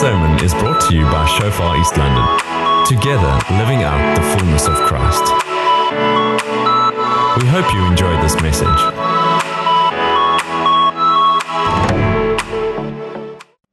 sermon 0.00 0.38
is 0.44 0.54
brought 0.54 0.80
to 0.80 0.94
you 0.94 1.02
by 1.06 1.26
Shofar 1.26 1.76
East 1.76 1.96
London. 1.96 2.24
Together, 2.86 3.32
living 3.58 3.82
out 3.82 3.98
the 4.14 4.22
fullness 4.22 4.68
of 4.68 4.76
Christ. 4.86 5.24
We 7.42 7.48
hope 7.48 7.66
you 7.74 7.84
enjoyed 7.84 8.22
this 8.22 8.40
message. 8.40 8.80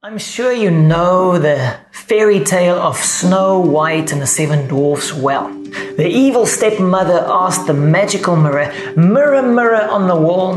I'm 0.02 0.18
sure 0.18 0.52
you 0.52 0.72
know 0.72 1.38
the 1.38 1.78
fairy 1.92 2.40
tale 2.40 2.74
of 2.74 2.96
Snow 2.96 3.60
White 3.60 4.10
and 4.10 4.20
the 4.20 4.26
Seven 4.26 4.66
Dwarfs 4.66 5.14
well. 5.14 5.48
The 5.96 6.08
evil 6.08 6.44
stepmother 6.44 7.24
asked 7.28 7.68
the 7.68 7.74
magical 7.74 8.34
mirror, 8.34 8.74
Mirror, 8.96 9.42
mirror 9.42 9.82
on 9.82 10.08
the 10.08 10.16
wall, 10.16 10.56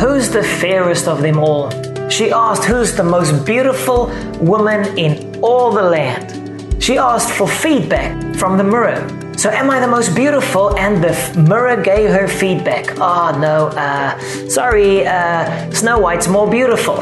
who's 0.00 0.30
the 0.30 0.42
fairest 0.42 1.06
of 1.08 1.20
them 1.20 1.38
all? 1.38 1.89
She 2.10 2.32
asked, 2.32 2.64
Who's 2.64 2.96
the 2.96 3.04
most 3.04 3.46
beautiful 3.46 4.06
woman 4.40 4.98
in 4.98 5.38
all 5.42 5.70
the 5.70 5.82
land? 5.82 6.82
She 6.82 6.98
asked 6.98 7.30
for 7.30 7.46
feedback 7.46 8.34
from 8.34 8.58
the 8.58 8.64
mirror. 8.64 9.06
So, 9.38 9.48
am 9.48 9.70
I 9.70 9.78
the 9.78 9.86
most 9.86 10.14
beautiful? 10.14 10.76
And 10.76 11.02
the 11.02 11.14
mirror 11.48 11.80
gave 11.80 12.10
her 12.10 12.26
feedback. 12.26 12.98
Oh, 12.98 13.38
no, 13.38 13.68
uh, 13.68 14.18
sorry, 14.48 15.06
uh, 15.06 15.70
Snow 15.70 16.00
White's 16.00 16.26
more 16.26 16.50
beautiful. 16.50 17.00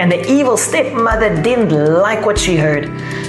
And 0.00 0.10
the 0.10 0.20
evil 0.30 0.56
stepmother 0.56 1.40
didn't 1.42 1.70
like 1.70 2.26
what 2.26 2.36
she 2.36 2.56
heard. 2.56 2.86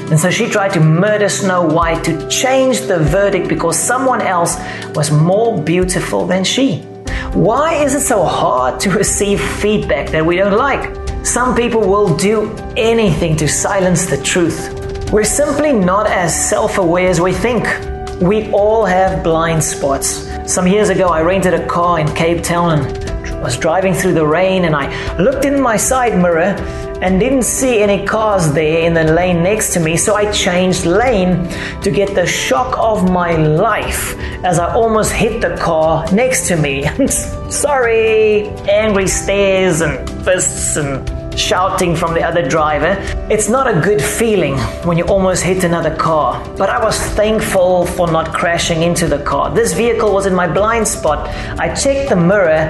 And 0.09 0.19
so 0.19 0.31
she 0.31 0.49
tried 0.49 0.73
to 0.73 0.79
murder 0.79 1.29
Snow 1.29 1.61
White 1.61 2.03
to 2.05 2.27
change 2.29 2.81
the 2.81 2.97
verdict 2.97 3.47
because 3.47 3.77
someone 3.77 4.21
else 4.21 4.57
was 4.95 5.11
more 5.11 5.61
beautiful 5.61 6.25
than 6.25 6.43
she. 6.43 6.79
Why 7.33 7.75
is 7.75 7.93
it 7.93 8.01
so 8.01 8.25
hard 8.25 8.79
to 8.81 8.89
receive 8.89 9.39
feedback 9.39 10.09
that 10.09 10.25
we 10.25 10.35
don't 10.35 10.57
like? 10.57 11.00
Some 11.23 11.55
people 11.55 11.81
will 11.81 12.17
do 12.17 12.51
anything 12.75 13.37
to 13.37 13.47
silence 13.47 14.07
the 14.07 14.21
truth. 14.23 15.11
We're 15.11 15.23
simply 15.23 15.71
not 15.71 16.07
as 16.07 16.33
self 16.49 16.79
aware 16.79 17.09
as 17.09 17.21
we 17.21 17.31
think. 17.31 17.63
We 18.19 18.51
all 18.51 18.85
have 18.85 19.23
blind 19.23 19.63
spots. 19.63 20.27
Some 20.51 20.65
years 20.65 20.89
ago, 20.89 21.09
I 21.09 21.21
rented 21.21 21.53
a 21.53 21.65
car 21.67 21.99
in 21.99 22.07
Cape 22.15 22.43
Town 22.43 22.79
and 22.79 23.41
was 23.43 23.55
driving 23.55 23.93
through 23.93 24.15
the 24.15 24.25
rain, 24.25 24.65
and 24.65 24.75
I 24.75 25.17
looked 25.17 25.45
in 25.45 25.61
my 25.61 25.77
side 25.77 26.17
mirror 26.17 26.55
and 27.01 27.19
didn't 27.19 27.43
see 27.43 27.81
any 27.81 28.05
cars 28.05 28.51
there 28.53 28.85
in 28.85 28.93
the 28.93 29.03
lane 29.03 29.41
next 29.41 29.73
to 29.73 29.79
me, 29.79 29.97
so 29.97 30.15
I 30.15 30.31
changed 30.31 30.85
lane 30.85 31.47
to 31.81 31.91
get 31.91 32.13
the 32.13 32.25
shock 32.25 32.77
of 32.77 33.11
my 33.11 33.35
life 33.35 34.15
as 34.43 34.59
I 34.59 34.73
almost 34.73 35.11
hit 35.11 35.41
the 35.41 35.57
car 35.57 36.09
next 36.11 36.47
to 36.49 36.55
me. 36.55 36.85
Sorry, 37.49 38.47
angry 38.69 39.07
stares 39.07 39.81
and 39.81 40.07
fists 40.23 40.77
and 40.77 41.09
shouting 41.37 41.95
from 41.95 42.13
the 42.13 42.21
other 42.21 42.47
driver. 42.47 42.95
It's 43.31 43.49
not 43.49 43.67
a 43.67 43.79
good 43.81 44.01
feeling 44.01 44.57
when 44.85 44.97
you 44.97 45.05
almost 45.05 45.43
hit 45.43 45.63
another 45.63 45.95
car, 45.95 46.43
but 46.55 46.69
I 46.69 46.83
was 46.83 46.97
thankful 47.15 47.85
for 47.85 48.11
not 48.11 48.33
crashing 48.33 48.83
into 48.83 49.07
the 49.07 49.19
car. 49.23 49.53
This 49.53 49.73
vehicle 49.73 50.13
was 50.13 50.25
in 50.27 50.35
my 50.35 50.47
blind 50.47 50.87
spot. 50.87 51.27
I 51.59 51.73
checked 51.73 52.09
the 52.09 52.15
mirror, 52.15 52.69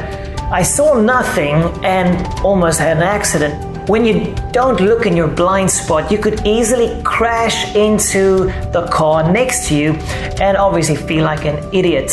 I 0.52 0.64
saw 0.64 0.94
nothing, 1.00 1.56
and 1.84 2.26
almost 2.42 2.80
had 2.80 2.98
an 2.98 3.04
accident. 3.04 3.70
When 3.88 4.06
you 4.06 4.36
don't 4.52 4.80
look 4.80 5.08
in 5.08 5.18
your 5.18 5.28
blind 5.28 5.72
spot, 5.72 6.12
you 6.12 6.20
could 6.20 6.46
easily 6.46 7.02
crash 7.04 7.76
into 7.76 8.46
the 8.72 8.88
car 8.92 9.32
next 9.32 9.68
to 9.70 9.76
you 9.76 9.94
and 10.40 10.56
obviously 10.56 10.96
feel 10.96 11.26
like 11.26 11.46
an 11.46 11.58
idiot. 11.73 12.12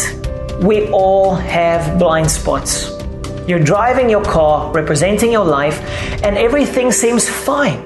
We 0.63 0.89
all 0.89 1.35
have 1.35 1.99
blind 1.99 2.31
spots. 2.31 2.91
You're 3.47 3.63
driving 3.63 4.09
your 4.09 4.25
car, 4.25 4.73
representing 4.73 5.31
your 5.31 5.45
life, 5.45 5.79
and 6.25 6.39
everything 6.39 6.91
seems 6.91 7.29
fine. 7.29 7.85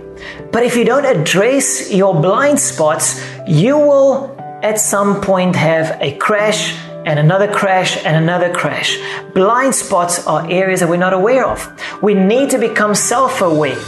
But 0.53 0.63
if 0.63 0.77
you 0.77 0.85
don't 0.85 1.05
address 1.05 1.93
your 1.93 2.15
blind 2.15 2.61
spots, 2.61 3.21
you 3.49 3.77
will 3.77 4.37
at 4.63 4.79
some 4.79 5.21
point 5.21 5.57
have 5.57 5.99
a 6.01 6.17
crash 6.19 6.77
and 7.05 7.19
another 7.19 7.51
crash 7.51 7.97
and 8.05 8.17
another 8.17 8.53
crash. 8.53 8.99
Blind 9.35 9.75
spots 9.75 10.27
are 10.27 10.49
areas 10.51 10.81
that 10.81 10.89
we're 10.89 10.97
not 10.97 11.13
aware 11.13 11.47
of. 11.47 11.59
We 12.03 12.15
need 12.15 12.51
to 12.51 12.59
become 12.59 12.95
self 12.95 13.41
aware. 13.41 13.79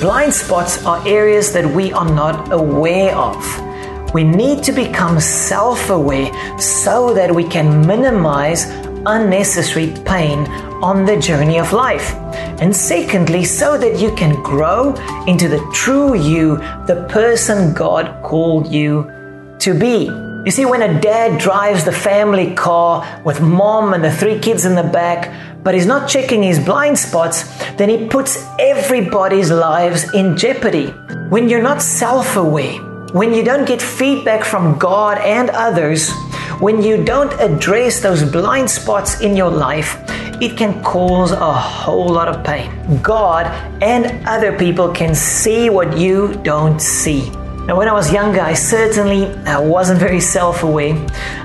Blind 0.00 0.34
spots 0.34 0.84
are 0.84 1.06
areas 1.06 1.52
that 1.52 1.66
we 1.66 1.92
are 1.92 2.08
not 2.08 2.52
aware 2.52 3.14
of. 3.16 4.14
We 4.14 4.24
need 4.24 4.62
to 4.64 4.72
become 4.72 5.20
self 5.20 5.90
aware 5.90 6.30
so 6.58 7.14
that 7.14 7.34
we 7.34 7.44
can 7.44 7.86
minimize 7.86 8.66
unnecessary 9.06 9.94
pain 10.04 10.46
on 10.82 11.04
the 11.04 11.18
journey 11.18 11.58
of 11.58 11.72
life. 11.72 12.14
And 12.60 12.74
secondly, 12.74 13.44
so 13.44 13.78
that 13.78 13.98
you 13.98 14.14
can 14.14 14.42
grow 14.42 14.94
into 15.26 15.48
the 15.48 15.60
true 15.72 16.14
you, 16.14 16.56
the 16.86 17.06
person 17.08 17.72
God 17.72 18.22
called 18.22 18.66
you 18.66 19.10
to 19.60 19.74
be. 19.74 20.31
You 20.44 20.50
see, 20.50 20.64
when 20.64 20.82
a 20.82 21.00
dad 21.00 21.38
drives 21.38 21.84
the 21.84 21.92
family 21.92 22.52
car 22.54 23.22
with 23.24 23.40
mom 23.40 23.94
and 23.94 24.02
the 24.02 24.10
three 24.10 24.40
kids 24.40 24.64
in 24.64 24.74
the 24.74 24.82
back, 24.82 25.32
but 25.62 25.72
he's 25.72 25.86
not 25.86 26.08
checking 26.08 26.42
his 26.42 26.58
blind 26.58 26.98
spots, 26.98 27.44
then 27.76 27.88
he 27.88 28.08
puts 28.08 28.44
everybody's 28.58 29.52
lives 29.52 30.12
in 30.14 30.36
jeopardy. 30.36 30.88
When 31.28 31.48
you're 31.48 31.62
not 31.62 31.80
self 31.80 32.34
aware, 32.36 32.76
when 33.12 33.32
you 33.32 33.44
don't 33.44 33.68
get 33.68 33.80
feedback 33.80 34.42
from 34.42 34.78
God 34.80 35.18
and 35.18 35.48
others, 35.50 36.10
when 36.58 36.82
you 36.82 37.04
don't 37.04 37.32
address 37.40 38.00
those 38.00 38.24
blind 38.24 38.68
spots 38.68 39.20
in 39.20 39.36
your 39.36 39.50
life, 39.50 39.96
it 40.40 40.56
can 40.56 40.82
cause 40.82 41.30
a 41.30 41.52
whole 41.52 42.08
lot 42.08 42.26
of 42.26 42.42
pain. 42.42 43.00
God 43.00 43.46
and 43.80 44.26
other 44.26 44.58
people 44.58 44.90
can 44.90 45.14
see 45.14 45.70
what 45.70 45.96
you 45.96 46.34
don't 46.42 46.80
see. 46.80 47.30
Now, 47.66 47.76
when 47.76 47.86
I 47.86 47.92
was 47.92 48.12
younger, 48.12 48.40
I 48.40 48.54
certainly 48.54 49.26
uh, 49.46 49.62
wasn't 49.62 50.00
very 50.00 50.18
self 50.18 50.64
aware. 50.64 50.94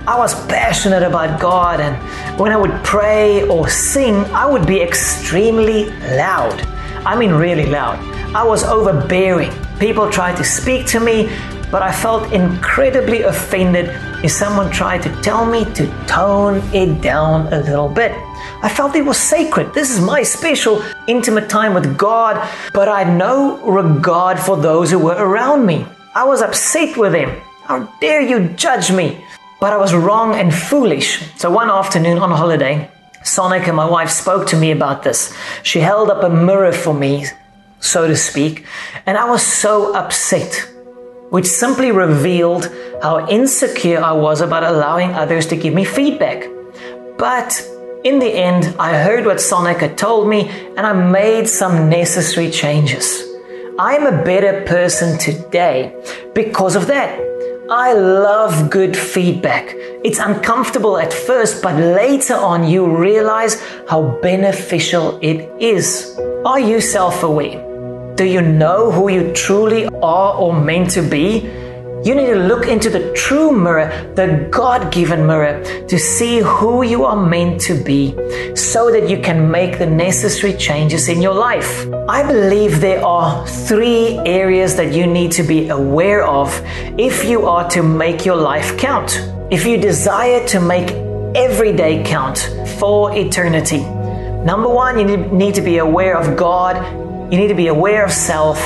I 0.08 0.18
was 0.18 0.34
passionate 0.48 1.04
about 1.04 1.40
God, 1.40 1.80
and 1.80 1.96
when 2.40 2.52
I 2.52 2.58
would 2.58 2.74
pray 2.84 3.48
or 3.48 3.70
sing, 3.70 4.16
I 4.34 4.48
would 4.48 4.66
be 4.66 4.82
extremely 4.82 5.92
loud. 6.18 6.60
I 7.06 7.16
mean, 7.16 7.34
really 7.34 7.68
loud. 7.68 8.00
I 8.36 8.44
was 8.44 8.64
overbearing. 8.64 9.52
People 9.78 10.10
tried 10.10 10.38
to 10.38 10.44
speak 10.44 10.88
to 10.88 11.00
me, 11.00 11.30
but 11.70 11.84
I 11.84 11.92
felt 11.92 12.34
incredibly 12.34 13.22
offended 13.22 13.92
if 14.24 14.32
someone 14.32 14.72
tried 14.72 15.04
to 15.04 15.22
tell 15.22 15.46
me 15.46 15.66
to 15.76 15.86
tone 16.08 16.64
it 16.74 17.00
down 17.00 17.54
a 17.54 17.60
little 17.60 17.90
bit. 17.90 18.12
I 18.64 18.70
felt 18.70 18.96
it 18.96 19.06
was 19.06 19.20
sacred. 19.20 19.72
This 19.76 19.92
is 19.92 20.02
my 20.02 20.24
special, 20.24 20.82
intimate 21.06 21.48
time 21.48 21.76
with 21.76 21.96
God, 21.96 22.42
but 22.74 22.88
I 22.88 23.04
had 23.04 23.16
no 23.16 23.58
regard 23.64 24.40
for 24.40 24.58
those 24.58 24.90
who 24.90 24.98
were 24.98 25.16
around 25.16 25.64
me. 25.64 25.86
I 26.18 26.24
was 26.24 26.42
upset 26.42 26.98
with 26.98 27.14
him. 27.14 27.30
How 27.66 27.84
dare 28.02 28.22
you 28.22 28.50
judge 28.56 28.92
me? 28.92 29.24
But 29.62 29.72
I 29.72 29.78
was 29.78 29.94
wrong 29.94 30.34
and 30.34 30.52
foolish. 30.52 31.22
So 31.36 31.52
one 31.52 31.70
afternoon 31.70 32.18
on 32.18 32.32
holiday, 32.32 32.90
Sonic 33.24 33.68
and 33.68 33.78
my 33.78 33.88
wife 33.88 34.10
spoke 34.10 34.48
to 34.48 34.58
me 34.58 34.72
about 34.72 35.04
this. 35.04 35.32
She 35.62 35.80
held 35.80 36.10
up 36.10 36.24
a 36.24 36.30
mirror 36.30 36.72
for 36.72 36.92
me, 36.92 37.28
so 37.80 38.08
to 38.08 38.16
speak, 38.16 38.66
and 39.06 39.16
I 39.16 39.30
was 39.30 39.44
so 39.44 39.94
upset, 39.94 40.68
which 41.30 41.46
simply 41.46 41.92
revealed 41.92 42.76
how 43.04 43.28
insecure 43.30 44.02
I 44.02 44.14
was 44.14 44.42
about 44.42 44.64
allowing 44.64 45.12
others 45.12 45.46
to 45.48 45.56
give 45.56 45.76
me 45.76 45.86
feedback. 45.86 46.50
But 47.20 47.62
in 48.04 48.18
the 48.18 48.34
end, 48.34 48.76
I 48.80 48.98
heard 48.98 49.28
what 49.28 49.40
Sonic 49.40 49.78
had 49.78 50.00
told 50.00 50.28
me 50.28 50.50
and 50.76 50.80
I 50.80 50.94
made 50.94 51.48
some 51.48 51.92
necessary 51.92 52.50
changes. 52.50 53.27
I'm 53.80 54.08
a 54.08 54.24
better 54.24 54.66
person 54.66 55.20
today 55.20 55.94
because 56.34 56.76
of 56.76 56.88
that. 56.88 57.20
I 57.70 57.94
love 57.94 58.72
good 58.72 58.98
feedback. 58.98 59.72
It's 60.04 60.18
uncomfortable 60.18 60.98
at 60.98 61.14
first, 61.14 61.62
but 61.62 61.76
later 61.76 62.34
on 62.34 62.68
you 62.68 62.88
realize 62.88 63.62
how 63.88 64.18
beneficial 64.24 65.20
it 65.22 65.48
is. 65.62 66.20
Are 66.44 66.60
you 66.60 66.82
self 66.82 67.22
aware? 67.22 68.16
Do 68.16 68.26
you 68.26 68.42
know 68.42 68.92
who 68.92 69.12
you 69.12 69.32
truly 69.34 69.86
are 70.02 70.34
or 70.34 70.60
meant 70.60 70.90
to 70.92 71.04
be? 71.04 71.48
You 72.04 72.14
need 72.14 72.28
to 72.28 72.36
look 72.36 72.68
into 72.68 72.90
the 72.90 73.12
true 73.14 73.52
mirror, 73.52 73.90
the 74.16 74.48
God 74.52 74.94
given 74.94 75.26
mirror, 75.26 75.64
to 75.88 75.98
see 75.98 76.40
who 76.40 76.84
you 76.84 77.04
are 77.06 77.16
meant 77.16 77.60
to 77.62 77.74
be 77.74 78.12
so 78.56 78.92
that 78.92 79.10
you 79.10 79.20
can 79.20 79.50
make 79.50 79.80
the 79.80 79.88
necessary 79.88 80.54
changes 80.54 81.10
in 81.10 81.22
your 81.22 81.34
life. 81.34 81.88
I 82.08 82.22
believe 82.26 82.82
there 82.82 83.04
are 83.04 83.46
three 83.48 84.20
areas 84.20 84.76
that 84.76 84.94
you 84.94 85.08
need 85.08 85.32
to 85.34 85.44
be 85.44 85.70
aware 85.70 86.24
of 86.26 86.62
if 87.00 87.26
you 87.26 87.48
are 87.48 87.68
to 87.72 87.82
make 87.82 88.26
your 88.26 88.38
life 88.38 88.78
count. 88.78 89.20
If 89.50 89.66
you 89.66 89.78
desire 89.78 90.48
to 90.50 90.60
make 90.62 90.92
every 91.36 91.74
day 91.74 92.04
count 92.04 92.38
for 92.78 93.18
eternity. 93.18 93.82
Number 94.46 94.70
one, 94.70 95.00
you 95.00 95.18
need 95.18 95.56
to 95.56 95.62
be 95.62 95.80
aware 95.80 96.16
of 96.16 96.38
God, 96.38 96.78
you 97.32 97.38
need 97.38 97.50
to 97.50 97.56
be 97.56 97.68
aware 97.68 98.06
of 98.06 98.12
self 98.12 98.60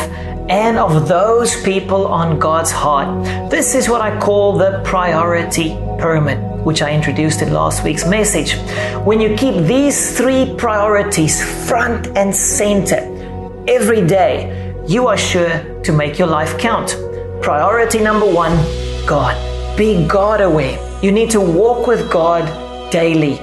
and 0.51 0.77
of 0.77 1.07
those 1.07 1.55
people 1.63 2.05
on 2.07 2.37
God's 2.37 2.71
heart. 2.71 3.23
This 3.49 3.73
is 3.73 3.87
what 3.87 4.01
I 4.01 4.19
call 4.19 4.57
the 4.57 4.81
priority 4.83 5.69
pyramid, 5.97 6.39
which 6.65 6.81
I 6.81 6.91
introduced 6.91 7.41
in 7.41 7.53
last 7.53 7.85
week's 7.85 8.05
message. 8.05 8.55
When 9.05 9.21
you 9.21 9.33
keep 9.37 9.65
these 9.65 10.17
three 10.17 10.53
priorities 10.57 11.41
front 11.69 12.07
and 12.17 12.35
center 12.35 12.99
every 13.69 14.05
day, 14.05 14.75
you 14.85 15.07
are 15.07 15.17
sure 15.17 15.81
to 15.83 15.93
make 15.93 16.19
your 16.19 16.27
life 16.27 16.57
count. 16.57 16.97
Priority 17.41 17.99
number 17.99 18.25
one 18.25 18.57
God. 19.07 19.37
Be 19.77 20.05
God 20.05 20.41
aware. 20.41 20.77
You 21.01 21.13
need 21.13 21.29
to 21.31 21.39
walk 21.39 21.87
with 21.87 22.11
God 22.11 22.43
daily 22.91 23.39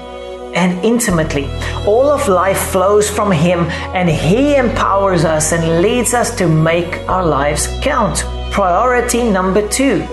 and 0.58 0.84
intimately. 0.84 1.46
All 1.86 2.10
of 2.10 2.26
life 2.26 2.58
flows 2.58 3.08
from 3.08 3.30
Him, 3.30 3.60
and 3.94 4.08
He 4.08 4.56
empowers 4.56 5.24
us 5.24 5.52
and 5.52 5.80
leads 5.80 6.14
us 6.14 6.36
to 6.38 6.48
make 6.48 6.92
our 7.08 7.24
lives 7.24 7.68
count. 7.80 8.24
Priority 8.50 9.22
number 9.30 9.66
two 9.68 10.04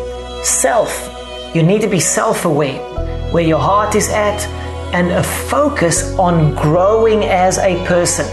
self. 0.43 0.91
You 1.55 1.63
need 1.63 1.81
to 1.81 1.87
be 1.87 1.99
self 1.99 2.45
aware, 2.45 2.79
where 3.31 3.43
your 3.43 3.59
heart 3.59 3.95
is 3.95 4.09
at, 4.09 4.39
and 4.93 5.11
a 5.11 5.23
focus 5.23 5.97
on 6.19 6.53
growing 6.53 7.23
as 7.23 7.57
a 7.57 7.83
person. 7.85 8.27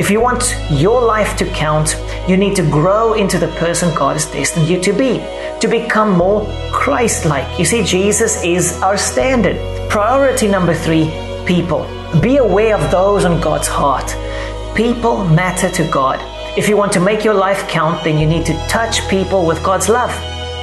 If 0.00 0.10
you 0.10 0.20
want 0.20 0.56
your 0.70 1.02
life 1.02 1.36
to 1.36 1.44
count, 1.52 1.96
you 2.26 2.36
need 2.36 2.56
to 2.56 2.62
grow 2.62 3.12
into 3.12 3.38
the 3.38 3.52
person 3.62 3.94
God 3.94 4.14
has 4.14 4.26
destined 4.26 4.68
you 4.68 4.80
to 4.80 4.92
be, 4.92 5.18
to 5.60 5.68
become 5.68 6.12
more 6.12 6.46
Christ 6.72 7.26
like. 7.26 7.58
You 7.58 7.66
see, 7.66 7.84
Jesus 7.84 8.42
is 8.42 8.80
our 8.80 8.96
standard. 8.96 9.56
Priority 9.90 10.48
number 10.48 10.74
three 10.74 11.27
people. 11.48 11.82
Be 12.20 12.36
aware 12.36 12.76
of 12.76 12.90
those 12.90 13.24
on 13.24 13.40
God's 13.40 13.66
heart. 13.66 14.14
People 14.76 15.24
matter 15.24 15.70
to 15.70 15.90
God. 15.90 16.20
If 16.58 16.68
you 16.68 16.76
want 16.76 16.92
to 16.92 17.00
make 17.00 17.24
your 17.24 17.32
life 17.32 17.66
count, 17.68 18.04
then 18.04 18.18
you 18.18 18.26
need 18.26 18.44
to 18.46 18.54
touch 18.68 19.08
people 19.08 19.46
with 19.46 19.64
God's 19.64 19.88
love. 19.88 20.10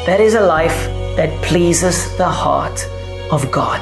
That 0.06 0.22
is 0.22 0.36
a 0.36 0.42
life 0.42 0.78
that 1.18 1.32
pleases 1.44 2.16
the 2.18 2.30
heart 2.30 2.88
of 3.32 3.52
God. 3.52 3.82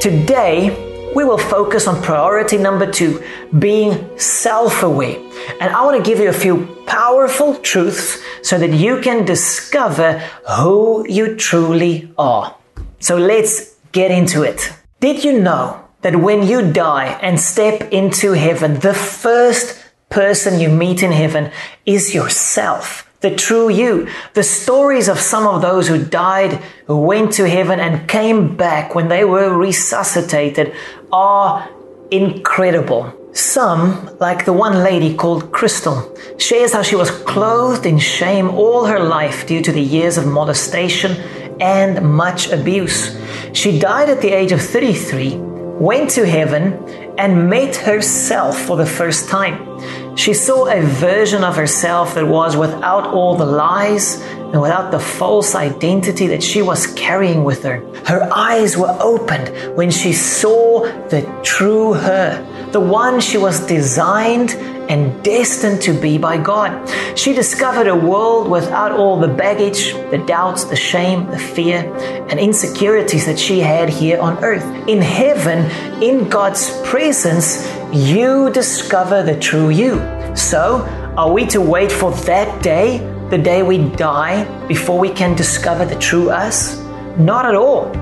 Today, 0.00 0.70
we 1.14 1.24
will 1.24 1.36
focus 1.36 1.86
on 1.86 2.02
priority 2.02 2.56
number 2.56 2.90
two, 2.90 3.22
being 3.58 4.18
self 4.18 4.82
aware. 4.82 5.18
And 5.60 5.70
I 5.70 5.84
want 5.84 6.02
to 6.02 6.10
give 6.10 6.18
you 6.18 6.30
a 6.30 6.40
few 6.44 6.66
powerful 6.86 7.56
truths 7.56 8.22
so 8.42 8.56
that 8.58 8.72
you 8.72 9.00
can 9.02 9.26
discover 9.26 10.18
who 10.56 11.04
you 11.08 11.36
truly 11.36 12.10
are. 12.16 12.56
So 13.00 13.18
let's 13.18 13.74
get 13.92 14.10
into 14.10 14.44
it. 14.44 14.72
Did 15.00 15.24
you 15.24 15.40
know 15.40 15.87
that 16.02 16.16
when 16.16 16.46
you 16.46 16.72
die 16.72 17.18
and 17.20 17.40
step 17.40 17.92
into 17.92 18.32
heaven, 18.32 18.80
the 18.80 18.94
first 18.94 19.84
person 20.10 20.60
you 20.60 20.68
meet 20.68 21.02
in 21.02 21.12
heaven 21.12 21.50
is 21.84 22.14
yourself? 22.14 23.08
the 23.20 23.34
true 23.34 23.68
you. 23.68 24.08
The 24.34 24.42
stories 24.42 25.08
of 25.08 25.18
some 25.18 25.46
of 25.46 25.62
those 25.62 25.88
who 25.88 26.04
died, 26.04 26.52
who 26.86 27.00
went 27.00 27.32
to 27.34 27.48
heaven 27.48 27.80
and 27.80 28.08
came 28.08 28.56
back 28.56 28.94
when 28.94 29.08
they 29.08 29.24
were 29.24 29.56
resuscitated 29.56 30.74
are 31.10 31.68
incredible. 32.10 33.12
Some, 33.32 34.16
like 34.20 34.44
the 34.44 34.52
one 34.52 34.82
lady 34.82 35.14
called 35.14 35.52
Crystal, 35.52 36.16
shares 36.38 36.72
how 36.72 36.82
she 36.82 36.96
was 36.96 37.10
clothed 37.10 37.86
in 37.86 37.98
shame 37.98 38.48
all 38.50 38.86
her 38.86 39.00
life 39.00 39.46
due 39.46 39.62
to 39.62 39.72
the 39.72 39.82
years 39.82 40.16
of 40.16 40.26
molestation 40.26 41.12
and 41.60 42.16
much 42.16 42.50
abuse. 42.50 43.18
She 43.52 43.78
died 43.78 44.08
at 44.08 44.20
the 44.20 44.30
age 44.30 44.52
of 44.52 44.60
33, 44.60 45.47
went 45.80 46.10
to 46.10 46.26
heaven, 46.26 46.74
and 47.18 47.48
met 47.50 47.76
herself 47.76 48.58
for 48.60 48.76
the 48.76 48.86
first 48.86 49.28
time. 49.28 50.16
She 50.16 50.34
saw 50.34 50.66
a 50.66 50.80
version 50.80 51.44
of 51.44 51.56
herself 51.56 52.14
that 52.14 52.26
was 52.26 52.56
without 52.56 53.06
all 53.06 53.36
the 53.36 53.44
lies 53.44 54.20
and 54.20 54.60
without 54.60 54.90
the 54.90 54.98
false 54.98 55.54
identity 55.54 56.26
that 56.28 56.42
she 56.42 56.62
was 56.62 56.86
carrying 56.94 57.44
with 57.44 57.62
her. 57.62 57.80
Her 58.06 58.28
eyes 58.32 58.76
were 58.76 58.96
opened 59.00 59.76
when 59.76 59.90
she 59.90 60.12
saw 60.12 60.82
the 61.08 61.22
true 61.44 61.92
her, 61.94 62.57
the 62.72 62.80
one 62.80 63.20
she 63.20 63.38
was 63.38 63.60
designed 63.66 64.50
and 64.88 65.22
destined 65.22 65.82
to 65.82 65.92
be 65.92 66.18
by 66.18 66.38
God. 66.38 66.88
She 67.16 67.34
discovered 67.34 67.86
a 67.86 67.96
world 67.96 68.48
without 68.48 68.92
all 68.92 69.20
the 69.20 69.28
baggage, 69.28 69.92
the 70.10 70.22
doubts, 70.26 70.64
the 70.64 70.76
shame, 70.76 71.26
the 71.30 71.38
fear, 71.38 71.80
and 72.28 72.40
insecurities 72.40 73.26
that 73.26 73.38
she 73.38 73.60
had 73.60 73.88
here 73.88 74.18
on 74.20 74.42
earth. 74.42 74.64
In 74.88 75.02
heaven, 75.02 75.70
in 76.02 76.28
God's 76.28 76.70
presence, 76.82 77.66
you 77.92 78.50
discover 78.50 79.22
the 79.22 79.38
true 79.38 79.68
you. 79.68 79.96
So, 80.34 80.86
are 81.16 81.30
we 81.30 81.46
to 81.46 81.60
wait 81.60 81.92
for 81.92 82.12
that 82.12 82.62
day, 82.62 82.98
the 83.28 83.38
day 83.38 83.62
we 83.62 83.90
die, 83.90 84.44
before 84.66 84.98
we 84.98 85.10
can 85.10 85.36
discover 85.36 85.84
the 85.84 85.98
true 85.98 86.30
us? 86.30 86.78
Not 87.18 87.44
at 87.44 87.54
all. 87.54 87.92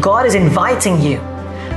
God 0.00 0.26
is 0.26 0.34
inviting 0.34 1.00
you 1.00 1.18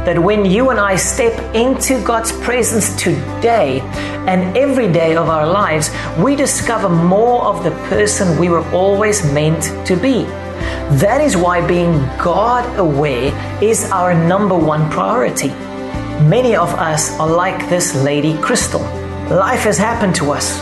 that 0.06 0.18
when 0.18 0.46
you 0.46 0.72
and 0.72 0.80
I 0.80 0.96
step 0.96 1.38
into 1.54 2.04
God's 2.04 2.32
presence 2.32 2.96
today 2.96 3.82
and 4.28 4.58
every 4.58 4.92
day 4.92 5.16
of 5.16 5.30
our 5.30 5.46
lives, 5.46 5.92
we 6.18 6.36
discover 6.36 6.90
more 6.90 7.44
of 7.44 7.64
the 7.64 7.72
person 7.88 8.40
we 8.40 8.50
were 8.50 8.68
always 8.72 9.24
meant 9.32 9.64
to 9.86 9.96
be. 9.96 10.24
That 11.04 11.22
is 11.22 11.38
why 11.38 11.66
being 11.66 12.00
God 12.18 12.80
aware 12.80 13.32
is 13.64 13.92
our 13.92 14.14
number 14.14 14.58
one 14.58 14.90
priority. 14.90 15.50
Many 16.28 16.56
of 16.56 16.70
us 16.74 17.20
are 17.20 17.30
like 17.30 17.70
this 17.70 17.96
lady 17.96 18.36
Crystal. 18.40 18.82
Life 19.30 19.62
has 19.62 19.78
happened 19.78 20.16
to 20.16 20.32
us, 20.32 20.60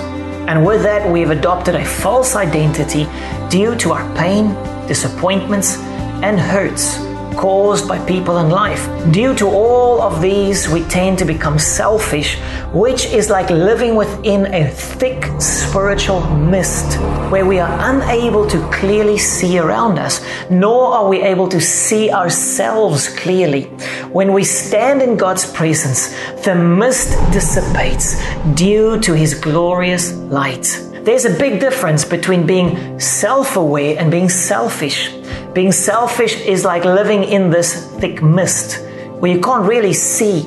and 0.49 0.65
with 0.65 0.83
that, 0.83 1.09
we've 1.09 1.31
adopted 1.31 1.75
a 1.75 1.85
false 1.85 2.35
identity 2.35 3.07
due 3.49 3.75
to 3.77 3.93
our 3.93 4.15
pain, 4.15 4.53
disappointments, 4.87 5.77
and 6.21 6.39
hurts 6.39 7.08
caused 7.35 7.87
by 7.87 7.99
people 8.05 8.37
in 8.39 8.49
life. 8.49 8.87
Due 9.11 9.33
to 9.35 9.47
all 9.47 10.01
of 10.01 10.21
these, 10.21 10.67
we 10.69 10.83
tend 10.83 11.17
to 11.19 11.25
become 11.25 11.59
selfish, 11.59 12.37
which 12.73 13.05
is 13.05 13.29
like 13.29 13.49
living 13.49 13.95
within 13.95 14.53
a 14.53 14.69
thick 14.69 15.25
spiritual 15.39 16.21
mist 16.35 16.99
where 17.31 17.45
we 17.45 17.59
are 17.59 17.91
unable 17.91 18.47
to 18.49 18.59
clearly 18.71 19.17
see 19.17 19.59
around 19.59 19.99
us, 19.99 20.21
nor 20.49 20.93
are 20.93 21.07
we 21.07 21.21
able 21.21 21.47
to 21.47 21.61
see 21.61 22.11
ourselves 22.11 23.09
clearly. 23.09 23.63
When 24.11 24.33
we 24.33 24.43
stand 24.43 25.01
in 25.01 25.17
God's 25.17 25.45
presence, 25.51 26.13
the 26.43 26.55
mist 26.55 27.09
dissipates 27.31 28.15
due 28.55 28.99
to 29.01 29.13
His 29.13 29.33
glorious 29.33 30.13
light. 30.13 30.85
There's 31.03 31.25
a 31.25 31.37
big 31.37 31.59
difference 31.59 32.03
between 32.03 32.45
being 32.45 32.99
self 32.99 33.55
aware 33.55 33.97
and 33.97 34.11
being 34.11 34.29
selfish. 34.29 35.18
Being 35.53 35.71
selfish 35.71 36.39
is 36.41 36.63
like 36.63 36.85
living 36.85 37.23
in 37.23 37.49
this 37.49 37.87
thick 37.99 38.21
mist 38.21 38.85
where 39.19 39.31
you 39.31 39.41
can't 39.41 39.67
really 39.67 39.93
see 39.93 40.43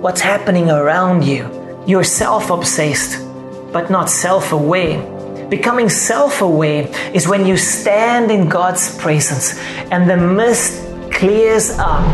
what's 0.00 0.20
happening 0.20 0.68
around 0.68 1.24
you. 1.24 1.48
You're 1.86 2.04
self 2.04 2.50
obsessed, 2.50 3.24
but 3.72 3.90
not 3.90 4.10
self 4.10 4.52
aware. 4.52 5.00
Becoming 5.48 5.88
self 5.88 6.42
aware 6.42 6.86
is 7.14 7.26
when 7.26 7.46
you 7.46 7.56
stand 7.56 8.30
in 8.30 8.46
God's 8.46 8.94
presence 8.98 9.58
and 9.90 10.08
the 10.08 10.18
mist 10.18 10.82
clears 11.10 11.70
up 11.78 12.04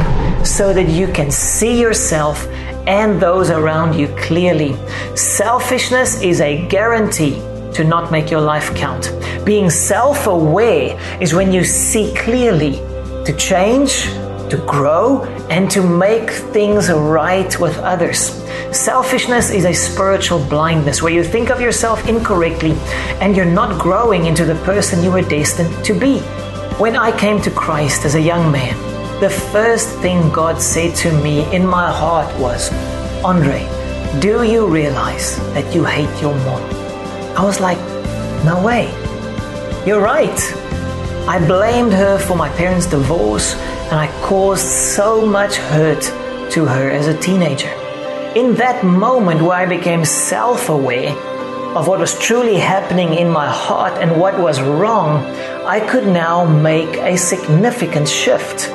so 0.47 0.73
that 0.73 0.89
you 0.89 1.09
can 1.09 1.29
see 1.31 1.81
yourself 1.81 2.47
and 2.87 3.21
those 3.21 3.51
around 3.51 3.99
you 3.99 4.07
clearly. 4.19 4.77
Selfishness 5.17 6.23
is 6.23 6.41
a 6.41 6.69
guarantee 6.69 7.43
to 7.75 7.85
not 7.85 8.11
make 8.11 8.31
your 8.31 8.41
life 8.41 8.75
count. 8.75 9.13
Being 9.45 9.71
self 9.71 10.27
aware 10.27 10.99
is 11.21 11.35
when 11.35 11.53
you 11.53 11.65
see 11.65 12.15
clearly 12.17 12.75
to 13.25 13.35
change, 13.37 14.05
to 14.51 14.63
grow, 14.67 15.25
and 15.49 15.71
to 15.71 15.83
make 15.83 16.31
things 16.31 16.91
right 16.91 17.59
with 17.59 17.77
others. 17.79 18.43
Selfishness 18.73 19.51
is 19.51 19.65
a 19.65 19.73
spiritual 19.73 20.45
blindness 20.47 21.03
where 21.03 21.13
you 21.13 21.23
think 21.23 21.51
of 21.51 21.61
yourself 21.61 22.09
incorrectly 22.09 22.73
and 23.21 23.37
you're 23.37 23.45
not 23.45 23.81
growing 23.81 24.27
into 24.27 24.45
the 24.45 24.55
person 24.65 25.03
you 25.03 25.11
were 25.11 25.23
destined 25.23 25.85
to 25.85 25.93
be. 25.93 26.21
When 26.79 26.97
I 26.97 27.17
came 27.17 27.41
to 27.43 27.51
Christ 27.51 28.05
as 28.05 28.15
a 28.15 28.21
young 28.21 28.51
man, 28.51 28.75
the 29.21 29.31
first 29.31 29.89
thing 29.99 30.33
God 30.33 30.61
said 30.61 30.97
to 30.97 31.13
me 31.23 31.45
in 31.55 31.67
my 31.67 31.93
heart 31.93 32.35
was, 32.41 32.73
Andre, 33.23 33.69
do 34.21 34.43
you 34.43 34.67
realize 34.67 35.37
that 35.55 35.75
you 35.75 35.85
hate 35.85 36.21
your 36.21 36.35
mom? 36.35 36.82
I 37.37 37.45
was 37.45 37.61
like, 37.61 37.79
no 38.45 38.63
way. 38.63 38.91
You're 39.87 40.03
right. 40.03 40.39
I 41.27 41.43
blamed 41.47 41.95
her 41.95 42.19
for 42.19 42.37
my 42.37 42.51
parents' 42.51 42.87
divorce 42.87 43.55
and 43.91 43.99
I 43.99 44.09
caused 44.21 44.67
so 44.67 45.25
much 45.25 45.57
hurt 45.57 46.03
to 46.53 46.67
her 46.67 46.91
as 46.91 47.07
a 47.07 47.17
teenager. 47.17 47.71
In 48.37 48.55
that 48.57 48.85
moment 48.85 49.41
where 49.41 49.57
I 49.57 49.65
became 49.65 50.05
self 50.05 50.69
aware 50.69 51.17
of 51.75 51.89
what 51.89 52.01
was 52.01 52.19
truly 52.19 52.59
happening 52.59 53.15
in 53.15 53.31
my 53.31 53.49
heart 53.49 53.95
and 54.03 54.21
what 54.21 54.39
was 54.39 54.61
wrong, 54.61 55.25
I 55.65 55.81
could 55.81 56.07
now 56.07 56.45
make 56.45 56.99
a 56.99 57.17
significant 57.17 58.09
shift. 58.09 58.69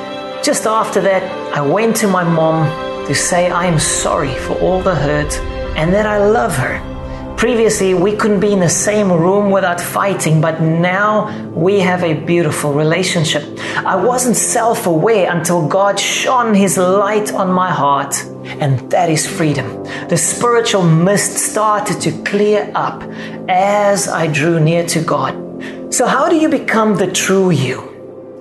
Just 0.44 0.66
after 0.66 1.00
that, 1.02 1.22
I 1.56 1.60
went 1.60 1.94
to 1.98 2.08
my 2.08 2.24
mom 2.24 2.66
to 3.06 3.14
say 3.14 3.50
I 3.50 3.66
am 3.66 3.78
sorry 3.78 4.34
for 4.34 4.58
all 4.58 4.82
the 4.82 4.96
hurt 4.96 5.38
and 5.76 5.94
that 5.94 6.06
I 6.06 6.18
love 6.18 6.56
her 6.56 6.97
Previously, 7.38 7.94
we 7.94 8.16
couldn't 8.16 8.40
be 8.40 8.52
in 8.52 8.58
the 8.58 8.68
same 8.68 9.12
room 9.12 9.52
without 9.52 9.80
fighting, 9.80 10.40
but 10.40 10.60
now 10.60 11.30
we 11.50 11.78
have 11.78 12.02
a 12.02 12.12
beautiful 12.12 12.72
relationship. 12.72 13.44
I 13.86 13.94
wasn't 13.94 14.34
self 14.34 14.88
aware 14.88 15.30
until 15.30 15.68
God 15.68 16.00
shone 16.00 16.52
His 16.52 16.76
light 16.76 17.32
on 17.32 17.52
my 17.52 17.70
heart, 17.70 18.20
and 18.58 18.90
that 18.90 19.08
is 19.08 19.24
freedom. 19.24 19.84
The 20.08 20.16
spiritual 20.16 20.82
mist 20.82 21.36
started 21.36 22.00
to 22.00 22.10
clear 22.24 22.72
up 22.74 23.04
as 23.48 24.08
I 24.08 24.26
drew 24.26 24.58
near 24.58 24.84
to 24.88 25.00
God. 25.00 25.94
So, 25.94 26.06
how 26.06 26.28
do 26.28 26.34
you 26.34 26.48
become 26.48 26.96
the 26.96 27.12
true 27.12 27.50
you? 27.50 27.78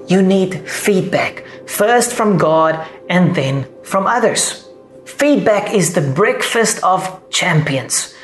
You 0.08 0.24
need 0.24 0.68
feedback, 0.68 1.46
first 1.68 2.14
from 2.14 2.40
God 2.40 2.84
and 3.12 3.36
then 3.36 3.68
from 3.84 4.08
others. 4.08 4.68
Feedback 5.06 5.72
is 5.72 5.94
the 5.94 6.02
breakfast 6.02 6.84
of 6.84 7.30
champions 7.30 8.16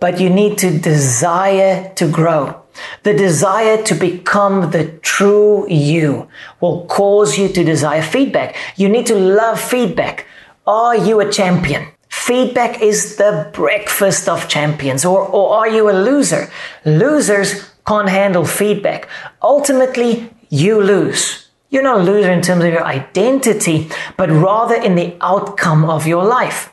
but 0.00 0.20
you 0.20 0.30
need 0.30 0.58
to 0.58 0.78
desire 0.78 1.92
to 1.94 2.08
grow. 2.10 2.62
The 3.02 3.14
desire 3.14 3.82
to 3.82 3.94
become 3.94 4.70
the 4.70 4.86
true 5.02 5.68
you 5.68 6.28
will 6.60 6.86
cause 6.86 7.36
you 7.36 7.48
to 7.48 7.64
desire 7.64 8.02
feedback. 8.02 8.56
You 8.76 8.88
need 8.88 9.06
to 9.06 9.16
love 9.16 9.60
feedback. 9.60 10.26
Are 10.66 10.96
you 10.96 11.20
a 11.20 11.30
champion? 11.30 11.88
Feedback 12.08 12.80
is 12.80 13.16
the 13.16 13.50
breakfast 13.52 14.28
of 14.28 14.48
champions. 14.48 15.04
Or, 15.04 15.26
or 15.26 15.56
are 15.56 15.68
you 15.68 15.90
a 15.90 15.92
loser? 15.92 16.50
Losers 16.84 17.70
can't 17.86 18.08
handle 18.08 18.44
feedback. 18.44 19.08
Ultimately, 19.42 20.30
you 20.48 20.80
lose. 20.80 21.48
You're 21.70 21.82
not 21.82 22.00
a 22.00 22.02
loser 22.02 22.30
in 22.30 22.40
terms 22.40 22.64
of 22.64 22.72
your 22.72 22.84
identity, 22.84 23.90
but 24.16 24.30
rather 24.30 24.74
in 24.74 24.94
the 24.94 25.16
outcome 25.20 25.84
of 25.84 26.06
your 26.06 26.24
life. 26.24 26.72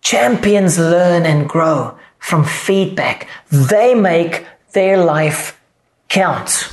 Champions 0.00 0.78
learn 0.78 1.26
and 1.26 1.48
grow 1.48 1.98
from 2.20 2.44
feedback. 2.44 3.28
They 3.50 3.94
make 3.94 4.46
their 4.72 5.02
life 5.02 5.60
count. 6.08 6.72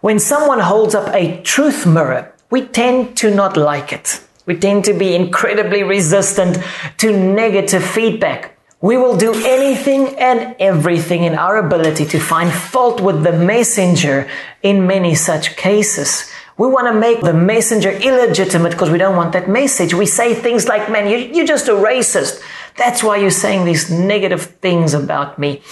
When 0.00 0.18
someone 0.18 0.60
holds 0.60 0.94
up 0.94 1.14
a 1.14 1.42
truth 1.42 1.86
mirror, 1.86 2.32
we 2.48 2.62
tend 2.62 3.18
to 3.18 3.30
not 3.30 3.56
like 3.56 3.92
it. 3.92 4.24
We 4.46 4.56
tend 4.56 4.84
to 4.86 4.94
be 4.94 5.14
incredibly 5.14 5.82
resistant 5.82 6.58
to 6.98 7.12
negative 7.12 7.84
feedback. 7.84 8.56
We 8.80 8.96
will 8.96 9.16
do 9.16 9.34
anything 9.34 10.18
and 10.18 10.56
everything 10.58 11.24
in 11.24 11.34
our 11.34 11.58
ability 11.58 12.06
to 12.06 12.18
find 12.18 12.50
fault 12.50 13.02
with 13.02 13.22
the 13.22 13.32
messenger 13.32 14.26
in 14.62 14.86
many 14.86 15.14
such 15.14 15.54
cases. 15.56 16.30
We 16.56 16.66
want 16.66 16.88
to 16.88 16.94
make 16.98 17.20
the 17.20 17.34
messenger 17.34 17.90
illegitimate 17.90 18.72
because 18.72 18.90
we 18.90 18.98
don't 18.98 19.16
want 19.16 19.32
that 19.32 19.48
message. 19.48 19.92
We 19.94 20.06
say 20.06 20.34
things 20.34 20.66
like, 20.66 20.90
man, 20.90 21.08
you, 21.08 21.42
are 21.42 21.46
just 21.46 21.68
a 21.68 21.72
racist. 21.72 22.42
That's 22.76 23.02
why 23.02 23.16
you're 23.16 23.30
saying 23.30 23.64
these 23.64 23.90
negative 23.90 24.42
things 24.42 24.94
about 24.94 25.38
me. 25.38 25.62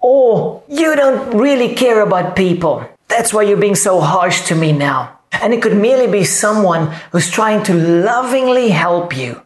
Or 0.00 0.62
you 0.68 0.94
don't 0.96 1.36
really 1.36 1.74
care 1.74 2.02
about 2.02 2.36
people. 2.36 2.88
That's 3.08 3.32
why 3.32 3.42
you're 3.42 3.56
being 3.56 3.74
so 3.74 4.00
harsh 4.00 4.46
to 4.46 4.54
me 4.54 4.72
now. 4.72 5.18
And 5.32 5.52
it 5.52 5.62
could 5.62 5.76
merely 5.76 6.10
be 6.10 6.24
someone 6.24 6.92
who's 7.12 7.30
trying 7.30 7.62
to 7.64 7.74
lovingly 7.74 8.70
help 8.70 9.16
you. 9.16 9.42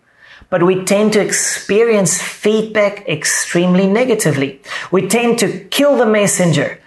But 0.51 0.63
we 0.63 0.85
tend 0.85 1.15
to 1.15 1.21
experience 1.21 2.21
feedback 2.21 3.09
extremely 3.09 3.87
negatively. 3.87 4.61
We 4.91 5.09
tend 5.09 5.39
to 5.39 5.65
kill 5.71 5.97
the 5.97 6.07
messenger, 6.07 6.81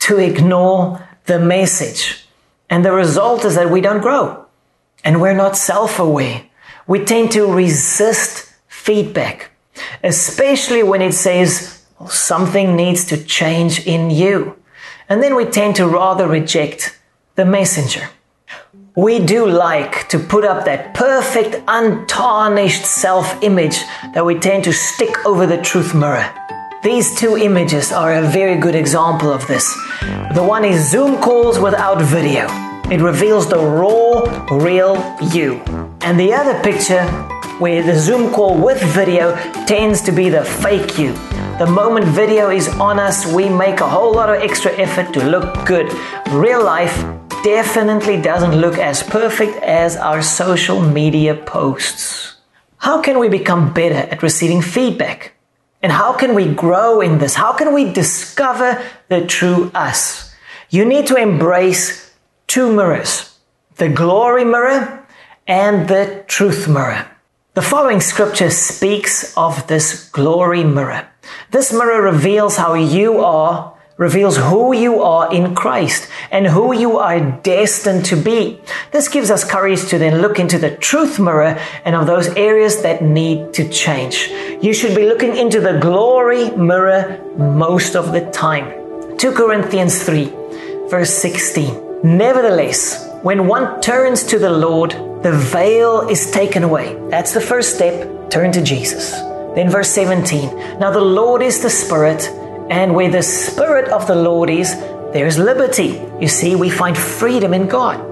to 0.00 0.18
ignore 0.18 1.08
the 1.26 1.38
message. 1.40 2.26
And 2.70 2.84
the 2.84 2.92
result 2.92 3.44
is 3.44 3.56
that 3.56 3.70
we 3.70 3.80
don't 3.80 4.00
grow 4.00 4.46
and 5.04 5.20
we're 5.20 5.34
not 5.34 5.56
self 5.56 5.98
aware. 5.98 6.44
We 6.86 7.04
tend 7.04 7.32
to 7.32 7.52
resist 7.52 8.54
feedback 8.68 9.50
especially 10.02 10.82
when 10.82 11.02
it 11.02 11.12
says 11.12 11.82
well, 11.98 12.08
something 12.08 12.76
needs 12.76 13.04
to 13.06 13.22
change 13.22 13.86
in 13.86 14.10
you. 14.10 14.56
And 15.08 15.22
then 15.22 15.34
we 15.34 15.44
tend 15.44 15.76
to 15.76 15.88
rather 15.88 16.28
reject 16.28 16.98
the 17.34 17.44
messenger. 17.44 18.10
We 18.94 19.20
do 19.20 19.48
like 19.48 20.08
to 20.08 20.18
put 20.18 20.44
up 20.44 20.64
that 20.64 20.92
perfect, 20.94 21.62
untarnished 21.68 22.84
self 22.84 23.42
image 23.42 23.78
that 24.12 24.24
we 24.24 24.34
tend 24.38 24.64
to 24.64 24.72
stick 24.72 25.24
over 25.24 25.46
the 25.46 25.62
truth 25.62 25.94
mirror. 25.94 26.28
These 26.82 27.16
two 27.18 27.36
images 27.36 27.92
are 27.92 28.14
a 28.14 28.22
very 28.22 28.56
good 28.56 28.74
example 28.74 29.32
of 29.32 29.46
this. 29.46 29.72
The 30.34 30.44
one 30.44 30.64
is 30.64 30.90
Zoom 30.90 31.20
calls 31.20 31.58
without 31.58 32.00
video. 32.02 32.46
It 32.90 33.00
reveals 33.00 33.48
the 33.48 33.58
raw, 33.58 34.22
real 34.50 34.94
you. 35.32 35.56
And 36.00 36.18
the 36.18 36.32
other 36.32 36.60
picture 36.62 37.04
where 37.58 37.82
the 37.82 37.98
Zoom 37.98 38.32
call 38.32 38.56
with 38.56 38.80
video 38.82 39.34
tends 39.66 40.00
to 40.02 40.12
be 40.12 40.28
the 40.28 40.44
fake 40.44 40.98
you. 40.98 41.12
The 41.58 41.66
moment 41.66 42.06
video 42.06 42.50
is 42.50 42.68
on 42.68 43.00
us, 43.00 43.26
we 43.26 43.48
make 43.48 43.80
a 43.80 43.88
whole 43.88 44.14
lot 44.14 44.30
of 44.30 44.40
extra 44.40 44.70
effort 44.72 45.12
to 45.14 45.24
look 45.24 45.66
good. 45.66 45.92
Real 46.30 46.62
life 46.64 46.94
definitely 47.42 48.20
doesn't 48.22 48.60
look 48.60 48.78
as 48.78 49.02
perfect 49.02 49.56
as 49.62 49.96
our 49.96 50.22
social 50.22 50.80
media 50.80 51.34
posts. 51.34 52.36
How 52.76 53.02
can 53.02 53.18
we 53.18 53.28
become 53.28 53.74
better 53.74 54.08
at 54.08 54.22
receiving 54.22 54.62
feedback? 54.62 55.32
And 55.82 55.90
how 55.90 56.12
can 56.12 56.34
we 56.34 56.52
grow 56.52 57.00
in 57.00 57.18
this? 57.18 57.34
How 57.34 57.52
can 57.52 57.74
we 57.74 57.92
discover 57.92 58.80
the 59.08 59.26
true 59.26 59.72
us? 59.74 60.32
You 60.70 60.84
need 60.84 61.08
to 61.08 61.16
embrace 61.16 62.14
two 62.46 62.72
mirrors 62.72 63.36
the 63.76 63.88
glory 63.88 64.44
mirror 64.44 65.06
and 65.46 65.88
the 65.88 66.24
truth 66.26 66.68
mirror. 66.68 67.06
The 67.58 67.64
following 67.64 68.00
scripture 68.00 68.50
speaks 68.50 69.36
of 69.36 69.66
this 69.66 70.08
glory 70.10 70.62
mirror. 70.62 71.08
This 71.50 71.72
mirror 71.72 72.00
reveals 72.00 72.56
how 72.56 72.74
you 72.74 73.18
are, 73.18 73.76
reveals 73.96 74.36
who 74.36 74.72
you 74.72 75.02
are 75.02 75.34
in 75.34 75.56
Christ 75.56 76.08
and 76.30 76.46
who 76.46 76.72
you 76.72 76.98
are 76.98 77.18
destined 77.42 78.04
to 78.04 78.14
be. 78.14 78.60
This 78.92 79.08
gives 79.08 79.28
us 79.28 79.42
courage 79.42 79.88
to 79.88 79.98
then 79.98 80.22
look 80.22 80.38
into 80.38 80.56
the 80.56 80.76
truth 80.76 81.18
mirror 81.18 81.58
and 81.84 81.96
of 81.96 82.06
those 82.06 82.28
areas 82.36 82.80
that 82.82 83.02
need 83.02 83.52
to 83.54 83.68
change. 83.68 84.28
You 84.62 84.72
should 84.72 84.94
be 84.94 85.08
looking 85.08 85.36
into 85.36 85.60
the 85.60 85.80
glory 85.80 86.50
mirror 86.50 87.20
most 87.36 87.96
of 87.96 88.12
the 88.12 88.30
time. 88.30 88.70
2 89.18 89.32
Corinthians 89.32 90.04
3 90.04 90.26
verse 90.88 91.12
16. 91.12 92.02
Nevertheless, 92.04 93.07
when 93.22 93.48
one 93.48 93.80
turns 93.80 94.22
to 94.24 94.38
the 94.38 94.50
Lord, 94.50 94.92
the 95.24 95.32
veil 95.32 96.08
is 96.08 96.30
taken 96.30 96.62
away. 96.62 96.96
That's 97.10 97.34
the 97.34 97.40
first 97.40 97.74
step. 97.74 98.30
Turn 98.30 98.52
to 98.52 98.62
Jesus. 98.62 99.10
Then, 99.56 99.68
verse 99.70 99.90
17. 99.90 100.78
Now, 100.78 100.92
the 100.92 101.00
Lord 101.00 101.42
is 101.42 101.60
the 101.60 101.70
Spirit, 101.70 102.28
and 102.70 102.94
where 102.94 103.10
the 103.10 103.22
Spirit 103.22 103.88
of 103.88 104.06
the 104.06 104.14
Lord 104.14 104.50
is, 104.50 104.72
there's 105.12 105.36
liberty. 105.36 106.00
You 106.20 106.28
see, 106.28 106.54
we 106.54 106.70
find 106.70 106.96
freedom 106.96 107.54
in 107.54 107.66
God. 107.66 108.07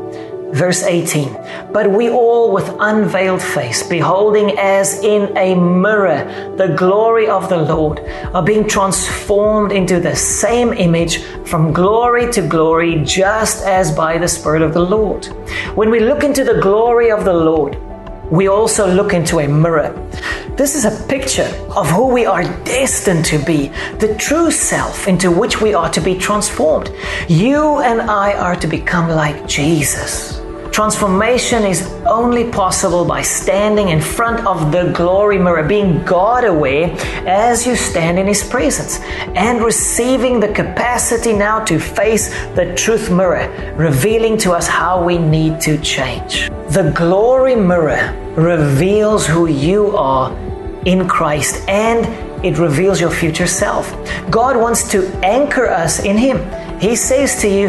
Verse 0.52 0.84
18 0.84 1.72
But 1.72 1.90
we 1.90 2.08
all 2.08 2.52
with 2.52 2.76
unveiled 2.78 3.42
face, 3.42 3.82
beholding 3.82 4.56
as 4.58 5.02
in 5.02 5.36
a 5.36 5.54
mirror 5.54 6.54
the 6.56 6.68
glory 6.68 7.28
of 7.28 7.48
the 7.48 7.56
Lord, 7.56 8.00
are 8.32 8.42
being 8.42 8.68
transformed 8.68 9.72
into 9.72 9.98
the 9.98 10.14
same 10.14 10.72
image 10.72 11.22
from 11.46 11.72
glory 11.72 12.30
to 12.32 12.46
glory, 12.46 13.02
just 13.04 13.64
as 13.64 13.94
by 13.94 14.18
the 14.18 14.28
Spirit 14.28 14.62
of 14.62 14.72
the 14.72 14.84
Lord. 14.84 15.26
When 15.74 15.90
we 15.90 16.00
look 16.00 16.22
into 16.22 16.44
the 16.44 16.60
glory 16.60 17.10
of 17.10 17.24
the 17.24 17.34
Lord, 17.34 17.78
we 18.30 18.48
also 18.48 18.86
look 18.86 19.12
into 19.12 19.40
a 19.40 19.48
mirror. 19.48 19.92
This 20.56 20.74
is 20.74 20.84
a 20.84 21.06
picture 21.06 21.50
of 21.76 21.88
who 21.90 22.08
we 22.08 22.24
are 22.26 22.42
destined 22.64 23.24
to 23.26 23.38
be, 23.44 23.68
the 23.98 24.14
true 24.18 24.50
self 24.50 25.06
into 25.06 25.30
which 25.30 25.60
we 25.60 25.74
are 25.74 25.90
to 25.90 26.00
be 26.00 26.16
transformed. 26.16 26.90
You 27.28 27.78
and 27.78 28.00
I 28.00 28.32
are 28.32 28.56
to 28.56 28.66
become 28.66 29.10
like 29.10 29.46
Jesus. 29.46 30.40
Transformation 30.76 31.64
is 31.64 31.90
only 32.04 32.50
possible 32.50 33.06
by 33.06 33.22
standing 33.22 33.88
in 33.88 33.98
front 33.98 34.46
of 34.46 34.72
the 34.72 34.92
glory 34.92 35.38
mirror, 35.38 35.66
being 35.66 36.04
God 36.04 36.44
aware 36.44 36.94
as 37.26 37.66
you 37.66 37.74
stand 37.74 38.18
in 38.18 38.26
His 38.26 38.46
presence, 38.46 39.00
and 39.34 39.64
receiving 39.64 40.38
the 40.38 40.52
capacity 40.52 41.32
now 41.32 41.64
to 41.64 41.78
face 41.78 42.28
the 42.56 42.74
truth 42.76 43.10
mirror, 43.10 43.48
revealing 43.74 44.36
to 44.36 44.52
us 44.52 44.68
how 44.68 45.02
we 45.02 45.16
need 45.16 45.62
to 45.62 45.78
change. 45.78 46.50
The 46.68 46.92
glory 46.94 47.56
mirror 47.56 48.14
reveals 48.36 49.26
who 49.26 49.46
you 49.46 49.96
are 49.96 50.30
in 50.84 51.08
Christ 51.08 51.66
and 51.70 52.04
it 52.44 52.58
reveals 52.58 53.00
your 53.00 53.10
future 53.10 53.46
self. 53.46 53.90
God 54.28 54.58
wants 54.58 54.90
to 54.90 55.06
anchor 55.24 55.66
us 55.66 56.00
in 56.00 56.18
Him. 56.18 56.36
He 56.80 56.94
says 56.94 57.40
to 57.40 57.48
you, 57.48 57.68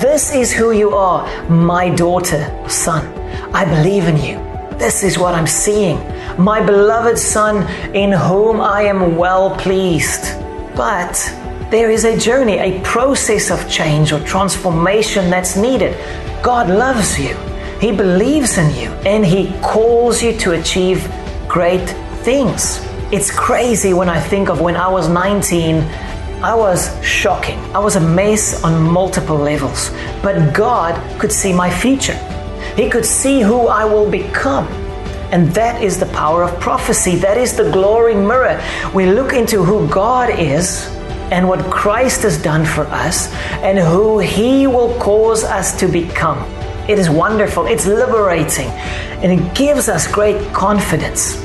This 0.00 0.34
is 0.34 0.52
who 0.52 0.72
you 0.72 0.90
are, 0.90 1.48
my 1.48 1.90
daughter, 1.94 2.42
son. 2.68 3.06
I 3.54 3.64
believe 3.64 4.04
in 4.04 4.16
you. 4.16 4.36
This 4.78 5.02
is 5.02 5.18
what 5.18 5.34
I'm 5.34 5.46
seeing. 5.46 5.98
My 6.38 6.64
beloved 6.64 7.18
son, 7.18 7.68
in 7.94 8.12
whom 8.12 8.60
I 8.60 8.82
am 8.82 9.16
well 9.16 9.56
pleased. 9.56 10.22
But 10.76 11.14
there 11.70 11.90
is 11.90 12.04
a 12.04 12.18
journey, 12.18 12.58
a 12.58 12.80
process 12.80 13.50
of 13.50 13.68
change 13.70 14.12
or 14.12 14.20
transformation 14.20 15.30
that's 15.30 15.56
needed. 15.56 15.96
God 16.42 16.68
loves 16.68 17.18
you. 17.18 17.36
He 17.80 17.92
believes 17.92 18.58
in 18.58 18.74
you 18.74 18.90
and 19.06 19.24
He 19.24 19.52
calls 19.60 20.22
you 20.22 20.36
to 20.38 20.52
achieve 20.52 21.08
great 21.46 21.88
things. 22.22 22.80
It's 23.12 23.30
crazy 23.30 23.94
when 23.94 24.08
I 24.08 24.20
think 24.20 24.48
of 24.48 24.60
when 24.60 24.76
I 24.76 24.88
was 24.88 25.08
19. 25.08 25.82
I 26.42 26.54
was 26.54 26.88
shocking. 27.04 27.58
I 27.74 27.80
was 27.80 27.96
a 27.96 28.00
mess 28.00 28.62
on 28.62 28.80
multiple 28.80 29.36
levels. 29.36 29.90
But 30.22 30.54
God 30.54 30.94
could 31.18 31.32
see 31.32 31.52
my 31.52 31.68
future. 31.68 32.14
He 32.76 32.88
could 32.88 33.04
see 33.04 33.40
who 33.40 33.66
I 33.66 33.84
will 33.84 34.08
become. 34.08 34.68
And 35.32 35.48
that 35.54 35.82
is 35.82 35.98
the 35.98 36.06
power 36.06 36.44
of 36.44 36.60
prophecy. 36.60 37.16
That 37.16 37.36
is 37.36 37.56
the 37.56 37.68
glory 37.72 38.14
mirror. 38.14 38.62
We 38.94 39.10
look 39.10 39.32
into 39.32 39.64
who 39.64 39.88
God 39.88 40.30
is 40.30 40.86
and 41.32 41.48
what 41.48 41.58
Christ 41.72 42.22
has 42.22 42.40
done 42.40 42.64
for 42.64 42.84
us 42.84 43.32
and 43.64 43.76
who 43.76 44.20
He 44.20 44.68
will 44.68 44.96
cause 45.00 45.42
us 45.42 45.76
to 45.80 45.88
become. 45.88 46.38
It 46.88 47.00
is 47.00 47.10
wonderful, 47.10 47.66
it's 47.66 47.84
liberating, 47.84 48.68
and 49.20 49.32
it 49.32 49.54
gives 49.54 49.88
us 49.88 50.06
great 50.06 50.54
confidence. 50.54 51.36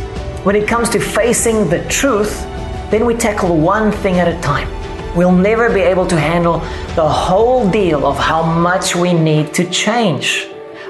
When 0.45 0.55
it 0.55 0.67
comes 0.67 0.89
to 0.91 0.99
facing 0.99 1.67
the 1.67 1.83
truth, 1.89 2.43
then 2.91 3.05
we 3.05 3.15
tackle 3.15 3.57
one 3.57 3.91
thing 3.91 4.19
at 4.19 4.27
a 4.27 4.39
time. 4.41 4.82
We'll 5.15 5.31
never 5.31 5.71
be 5.71 5.81
able 5.81 6.07
to 6.07 6.19
handle 6.19 6.59
the 6.95 7.07
whole 7.07 7.69
deal 7.69 8.07
of 8.07 8.17
how 8.17 8.41
much 8.41 8.95
we 8.95 9.13
need 9.13 9.53
to 9.53 9.69
change. 9.69 10.47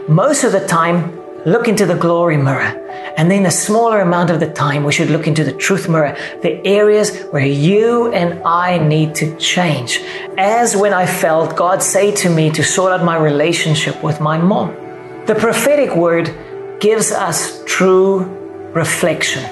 Most 0.07 0.45
of 0.45 0.53
the 0.53 0.65
time, 0.65 1.19
look 1.45 1.67
into 1.67 1.85
the 1.85 1.95
glory 1.95 2.37
mirror. 2.37 2.79
And 3.17 3.29
then 3.29 3.45
a 3.45 3.51
smaller 3.51 3.99
amount 3.99 4.29
of 4.29 4.39
the 4.39 4.49
time, 4.49 4.85
we 4.85 4.93
should 4.93 5.09
look 5.09 5.27
into 5.27 5.43
the 5.43 5.51
truth 5.51 5.89
mirror, 5.89 6.15
the 6.41 6.65
areas 6.65 7.19
where 7.31 7.45
you 7.45 8.13
and 8.13 8.41
I 8.45 8.77
need 8.77 9.13
to 9.15 9.35
change. 9.37 9.99
As 10.37 10.73
when 10.73 10.93
I 10.93 11.05
felt 11.05 11.57
God 11.57 11.83
say 11.83 12.15
to 12.15 12.29
me 12.29 12.49
to 12.51 12.63
sort 12.63 12.93
out 12.93 13.03
my 13.03 13.17
relationship 13.17 14.01
with 14.01 14.21
my 14.21 14.37
mom. 14.37 14.73
The 15.25 15.35
prophetic 15.35 15.97
word 15.97 16.33
gives 16.79 17.11
us 17.11 17.61
true 17.65 18.23
reflection. 18.73 19.43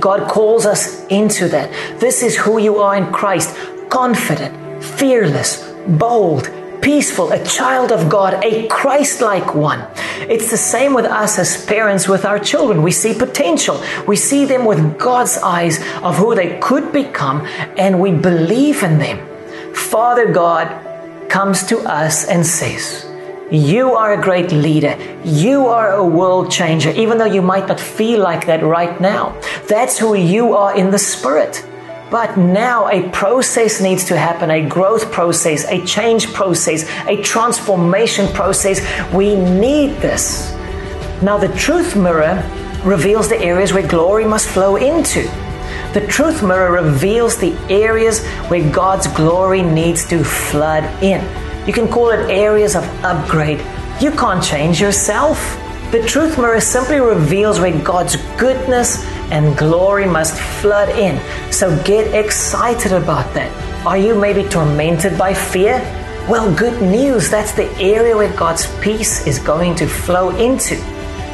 God 0.00 0.28
calls 0.28 0.66
us 0.66 1.06
into 1.06 1.48
that. 1.48 1.70
This 2.00 2.24
is 2.24 2.36
who 2.36 2.58
you 2.58 2.78
are 2.78 2.96
in 2.96 3.12
Christ 3.12 3.56
confident, 3.88 4.82
fearless, 4.82 5.72
bold, 5.86 6.50
peaceful, 6.82 7.32
a 7.32 7.44
child 7.44 7.90
of 7.90 8.08
God, 8.08 8.44
a 8.44 8.66
Christ 8.68 9.20
like 9.20 9.54
one. 9.54 9.86
It's 10.28 10.50
the 10.50 10.56
same 10.56 10.94
with 10.94 11.04
us 11.04 11.38
as 11.38 11.64
parents 11.66 12.08
with 12.08 12.24
our 12.24 12.38
children. 12.38 12.82
We 12.82 12.92
see 12.92 13.14
potential, 13.14 13.82
we 14.06 14.16
see 14.16 14.44
them 14.44 14.64
with 14.64 14.98
God's 14.98 15.38
eyes 15.38 15.78
of 16.02 16.16
who 16.16 16.34
they 16.34 16.58
could 16.60 16.92
become, 16.92 17.46
and 17.76 18.00
we 18.00 18.12
believe 18.12 18.82
in 18.82 18.98
them. 18.98 19.18
Father 19.74 20.32
God 20.32 21.28
comes 21.28 21.64
to 21.66 21.78
us 21.80 22.24
and 22.26 22.46
says, 22.46 23.06
you 23.50 23.92
are 23.92 24.12
a 24.14 24.20
great 24.20 24.50
leader. 24.50 24.98
You 25.24 25.68
are 25.68 25.92
a 25.92 26.04
world 26.04 26.50
changer, 26.50 26.90
even 26.90 27.18
though 27.18 27.26
you 27.26 27.42
might 27.42 27.68
not 27.68 27.78
feel 27.78 28.20
like 28.20 28.46
that 28.46 28.64
right 28.64 29.00
now. 29.00 29.40
That's 29.68 29.98
who 29.98 30.14
you 30.14 30.54
are 30.56 30.76
in 30.76 30.90
the 30.90 30.98
spirit. 30.98 31.64
But 32.10 32.36
now 32.36 32.88
a 32.88 33.08
process 33.10 33.80
needs 33.80 34.04
to 34.04 34.16
happen, 34.16 34.50
a 34.50 34.66
growth 34.66 35.10
process, 35.10 35.64
a 35.64 35.84
change 35.84 36.32
process, 36.32 36.88
a 37.06 37.20
transformation 37.22 38.28
process. 38.32 38.80
We 39.12 39.34
need 39.34 39.96
this. 39.96 40.52
Now 41.20 41.36
the 41.36 41.48
truth 41.56 41.96
mirror 41.96 42.44
reveals 42.84 43.28
the 43.28 43.38
areas 43.40 43.72
where 43.72 43.86
glory 43.86 44.24
must 44.24 44.48
flow 44.48 44.76
into. 44.76 45.22
The 45.94 46.06
truth 46.06 46.42
mirror 46.42 46.70
reveals 46.70 47.38
the 47.38 47.56
areas 47.68 48.24
where 48.48 48.70
God's 48.70 49.08
glory 49.08 49.62
needs 49.62 50.06
to 50.10 50.22
flood 50.22 50.84
in. 51.02 51.20
You 51.66 51.72
can 51.72 51.88
call 51.88 52.10
it 52.10 52.30
areas 52.30 52.76
of 52.76 52.84
upgrade. 53.04 53.58
You 54.00 54.12
can't 54.12 54.44
change 54.44 54.80
yourself. 54.80 55.38
The 55.90 56.04
truth 56.06 56.38
mirror 56.38 56.60
simply 56.60 57.00
reveals 57.00 57.58
where 57.58 57.76
God's 57.82 58.16
goodness 58.36 59.04
and 59.30 59.56
glory 59.56 60.06
must 60.06 60.38
flood 60.60 60.88
in. 60.90 61.20
So 61.52 61.80
get 61.84 62.14
excited 62.14 62.92
about 62.92 63.32
that. 63.34 63.50
Are 63.86 63.98
you 63.98 64.14
maybe 64.14 64.42
tormented 64.48 65.18
by 65.18 65.34
fear? 65.34 65.78
Well, 66.28 66.52
good 66.54 66.82
news. 66.82 67.30
That's 67.30 67.52
the 67.52 67.70
area 67.78 68.16
where 68.16 68.32
God's 68.36 68.66
peace 68.80 69.26
is 69.26 69.38
going 69.38 69.76
to 69.76 69.86
flow 69.86 70.30
into. 70.36 70.76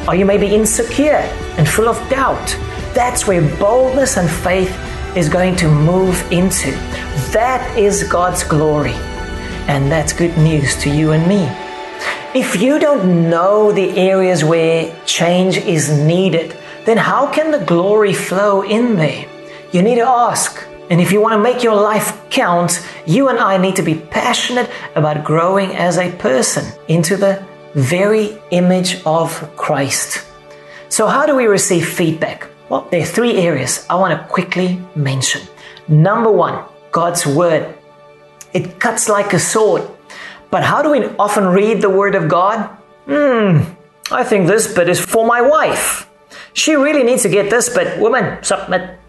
Are 0.07 0.15
you 0.15 0.25
maybe 0.25 0.53
insecure 0.53 1.23
and 1.57 1.67
full 1.67 1.87
of 1.87 1.97
doubt? 2.09 2.45
That's 2.93 3.25
where 3.25 3.41
boldness 3.57 4.17
and 4.17 4.29
faith 4.29 4.71
is 5.15 5.29
going 5.29 5.55
to 5.57 5.67
move 5.67 6.31
into. 6.31 6.71
That 7.31 7.77
is 7.77 8.03
God's 8.03 8.43
glory. 8.43 8.93
And 9.67 9.91
that's 9.91 10.13
good 10.13 10.37
news 10.37 10.75
to 10.83 10.89
you 10.89 11.11
and 11.11 11.27
me. 11.27 11.49
If 12.35 12.61
you 12.61 12.79
don't 12.79 13.29
know 13.29 13.71
the 13.71 13.97
areas 13.97 14.43
where 14.43 14.95
change 15.05 15.57
is 15.57 15.89
needed, 15.89 16.57
then 16.85 16.97
how 16.97 17.31
can 17.31 17.51
the 17.51 17.65
glory 17.65 18.13
flow 18.13 18.61
in 18.61 18.95
there? 18.95 19.25
You 19.71 19.81
need 19.81 19.95
to 19.95 20.07
ask. 20.07 20.63
And 20.89 20.99
if 20.99 21.11
you 21.11 21.21
want 21.21 21.33
to 21.33 21.39
make 21.39 21.63
your 21.63 21.75
life 21.75 22.21
count, 22.29 22.85
you 23.05 23.29
and 23.29 23.39
I 23.39 23.57
need 23.57 23.75
to 23.77 23.81
be 23.81 23.95
passionate 23.95 24.69
about 24.95 25.23
growing 25.23 25.71
as 25.75 25.97
a 25.97 26.11
person 26.11 26.65
into 26.87 27.15
the 27.15 27.43
very 27.73 28.37
image 28.51 29.01
of 29.05 29.49
Christ. 29.55 30.25
So, 30.89 31.07
how 31.07 31.25
do 31.25 31.35
we 31.35 31.45
receive 31.45 31.87
feedback? 31.87 32.47
Well, 32.69 32.87
there 32.91 33.01
are 33.01 33.05
three 33.05 33.37
areas 33.37 33.85
I 33.89 33.95
want 33.95 34.19
to 34.19 34.27
quickly 34.27 34.79
mention. 34.95 35.41
Number 35.87 36.31
one, 36.31 36.63
God's 36.91 37.25
Word. 37.25 37.73
It 38.53 38.79
cuts 38.79 39.09
like 39.09 39.33
a 39.33 39.39
sword. 39.39 39.83
But 40.51 40.63
how 40.63 40.83
do 40.83 40.91
we 40.91 41.05
often 41.17 41.47
read 41.47 41.81
the 41.81 41.89
Word 41.89 42.13
of 42.13 42.29
God? 42.29 42.69
Hmm, 43.05 43.61
I 44.11 44.23
think 44.23 44.47
this 44.47 44.71
bit 44.71 44.87
is 44.87 44.99
for 44.99 45.25
my 45.25 45.41
wife. 45.41 46.07
She 46.53 46.75
really 46.75 47.03
needs 47.03 47.23
to 47.23 47.29
get 47.29 47.49
this 47.49 47.69
but 47.69 47.99
Woman, 47.99 48.43
submit. 48.43 48.99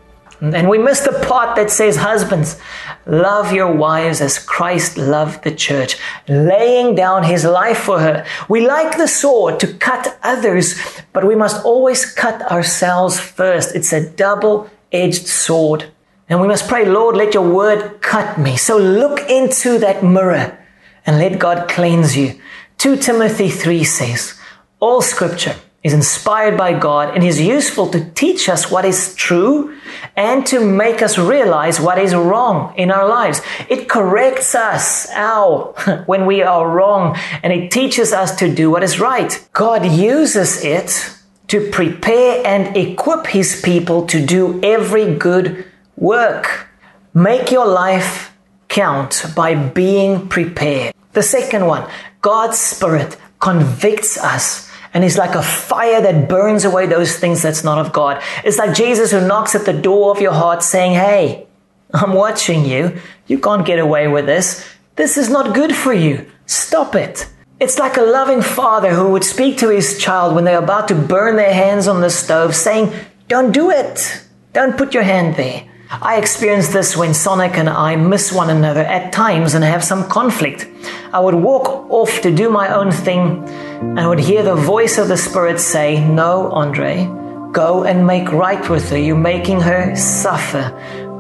And 0.41 0.69
we 0.69 0.79
miss 0.79 1.01
the 1.01 1.25
part 1.27 1.57
that 1.57 1.71
says, 1.71 1.97
Husbands, 1.97 2.59
love 3.07 3.53
your 3.53 3.73
wives 3.73 4.21
as 4.21 4.39
Christ 4.39 4.99
loved 4.99 5.45
the 5.45 5.55
church, 5.55 5.97
laying 6.29 6.95
down 6.95 7.23
his 7.23 7.45
life 7.45 7.79
for 7.79 8.01
her. 8.01 8.27
We 8.49 8.67
like 8.67 8.99
the 8.99 9.09
sword 9.09 9.61
to 9.61 9.73
cut 9.75 10.19
others, 10.23 10.75
but 11.13 11.25
we 11.25 11.35
must 11.35 11.65
always 11.65 12.05
cut 12.05 12.43
ourselves 12.51 13.19
first. 13.19 13.75
It's 13.75 13.93
a 13.93 14.11
double 14.11 14.69
edged 14.93 15.27
sword. 15.27 15.87
And 16.29 16.41
we 16.41 16.49
must 16.49 16.69
pray, 16.69 16.85
Lord, 16.85 17.17
let 17.17 17.35
your 17.35 17.49
word 17.49 18.01
cut 18.01 18.39
me. 18.39 18.57
So 18.57 18.77
look 18.77 19.21
into 19.31 19.79
that 19.79 20.03
mirror 20.03 20.59
and 21.07 21.19
let 21.19 21.39
God 21.39 21.69
cleanse 21.69 22.17
you. 22.17 22.41
2 22.79 22.97
Timothy 22.97 23.51
3 23.51 23.85
says, 23.85 24.35
All 24.81 25.01
scripture 25.01 25.55
is 25.85 25.93
inspired 25.93 26.57
by 26.57 26.77
God 26.77 27.15
and 27.15 27.23
is 27.23 27.39
useful 27.39 27.91
to 27.91 28.11
teach 28.13 28.49
us 28.49 28.71
what 28.71 28.87
is 28.87 29.15
true 29.15 29.77
and 30.17 30.47
to 30.47 30.65
make 30.65 31.03
us 31.03 31.19
realize 31.19 31.79
what 31.79 31.99
is 31.99 32.15
wrong 32.15 32.75
in 32.77 32.91
our 32.91 33.07
lives. 33.07 33.43
It 33.69 33.87
corrects 33.87 34.55
us, 34.55 35.07
ow, 35.11 35.75
when 36.07 36.25
we 36.25 36.43
are 36.43 36.69
wrong 36.69 37.17
and 37.43 37.53
it 37.53 37.71
teaches 37.71 38.15
us 38.15 38.35
to 38.37 38.53
do 38.53 38.71
what 38.71 38.83
is 38.83 38.99
right. 38.99 39.47
God 39.53 39.85
uses 39.85 40.65
it 40.65 41.15
to 41.49 41.71
prepare 41.71 42.45
and 42.47 42.75
equip 42.75 43.27
his 43.27 43.61
people 43.61 44.07
to 44.07 44.25
do 44.25 44.61
every 44.63 45.15
good 45.15 45.67
work. 45.97 46.69
Make 47.13 47.51
your 47.51 47.67
life 47.67 48.35
count 48.69 49.27
by 49.37 49.55
being 49.55 50.29
prepared. 50.29 50.95
The 51.13 51.23
second 51.23 51.67
one, 51.67 51.89
God's 52.23 52.59
Spirit 52.59 53.19
convicts 53.39 54.17
us 54.17 54.71
and 54.95 55.05
is 55.05 55.19
like 55.19 55.35
a 55.35 55.43
fire 55.43 56.01
that 56.01 56.29
burns 56.29 56.65
away 56.65 56.87
those 56.87 57.19
things 57.19 57.43
that's 57.43 57.65
not 57.65 57.85
of 57.85 57.93
God. 57.93 58.23
It's 58.45 58.57
like 58.57 58.75
Jesus 58.75 59.11
who 59.11 59.27
knocks 59.27 59.55
at 59.55 59.67
the 59.67 59.73
door 59.73 60.13
of 60.13 60.21
your 60.21 60.33
heart 60.33 60.63
saying, 60.63 60.95
Hey, 60.95 61.47
I'm 61.93 62.15
watching 62.15 62.65
you. 62.65 62.97
You 63.27 63.39
can't 63.39 63.67
get 63.67 63.81
away 63.81 64.07
with 64.09 64.27
this. 64.27 64.65
This 64.97 65.19
is 65.19 65.29
not 65.29 65.55
good 65.55 65.75
for 65.75 65.93
you. 65.93 66.31
Stop 66.47 66.95
it. 66.95 67.29
It's 67.61 67.79
like 67.79 67.97
a 67.97 68.03
loving 68.03 68.43
father 68.43 68.95
who 68.95 69.11
would 69.11 69.25
speak 69.25 69.59
to 69.59 69.69
his 69.69 69.99
child 69.99 70.35
when 70.35 70.45
they're 70.45 70.59
about 70.59 70.89
to 70.89 70.95
burn 70.95 71.37
their 71.37 71.53
hands 71.53 71.89
on 71.89 72.01
the 72.01 72.11
stove, 72.11 72.55
saying, 72.55 72.93
Don't 73.29 73.53
do 73.53 73.71
it. 73.71 74.25
Don't 74.53 74.77
put 74.77 74.95
your 74.95 75.03
hand 75.03 75.35
there. 75.37 75.69
I 75.91 76.17
experience 76.17 76.69
this 76.69 76.97
when 76.97 77.15
Sonic 77.15 77.57
and 77.57 77.69
I 77.69 77.97
miss 77.97 78.33
one 78.33 78.51
another 78.51 78.81
at 78.81 79.13
times 79.13 79.55
and 79.55 79.63
have 79.63 79.85
some 79.85 80.09
conflict. 80.09 80.67
I 81.13 81.21
would 81.21 81.35
walk 81.35 81.91
off 81.91 82.21
to 82.23 82.35
do 82.35 82.51
my 82.51 82.75
own 82.75 82.91
thing 82.91 83.47
and 83.91 84.01
I 84.01 84.09
would 84.09 84.19
hear 84.19 84.43
the 84.43 84.57
voice 84.57 84.99
of 84.99 85.07
the 85.07 85.17
Spirit 85.17 85.61
say, 85.61 86.05
No, 86.05 86.51
Andre, 86.51 87.07
go 87.53 87.85
and 87.85 88.07
make 88.07 88.33
right 88.33 88.69
with 88.69 88.91
her. 88.91 88.99
You're 88.99 89.17
making 89.17 89.61
her 89.61 89.95
suffer. 89.95 90.73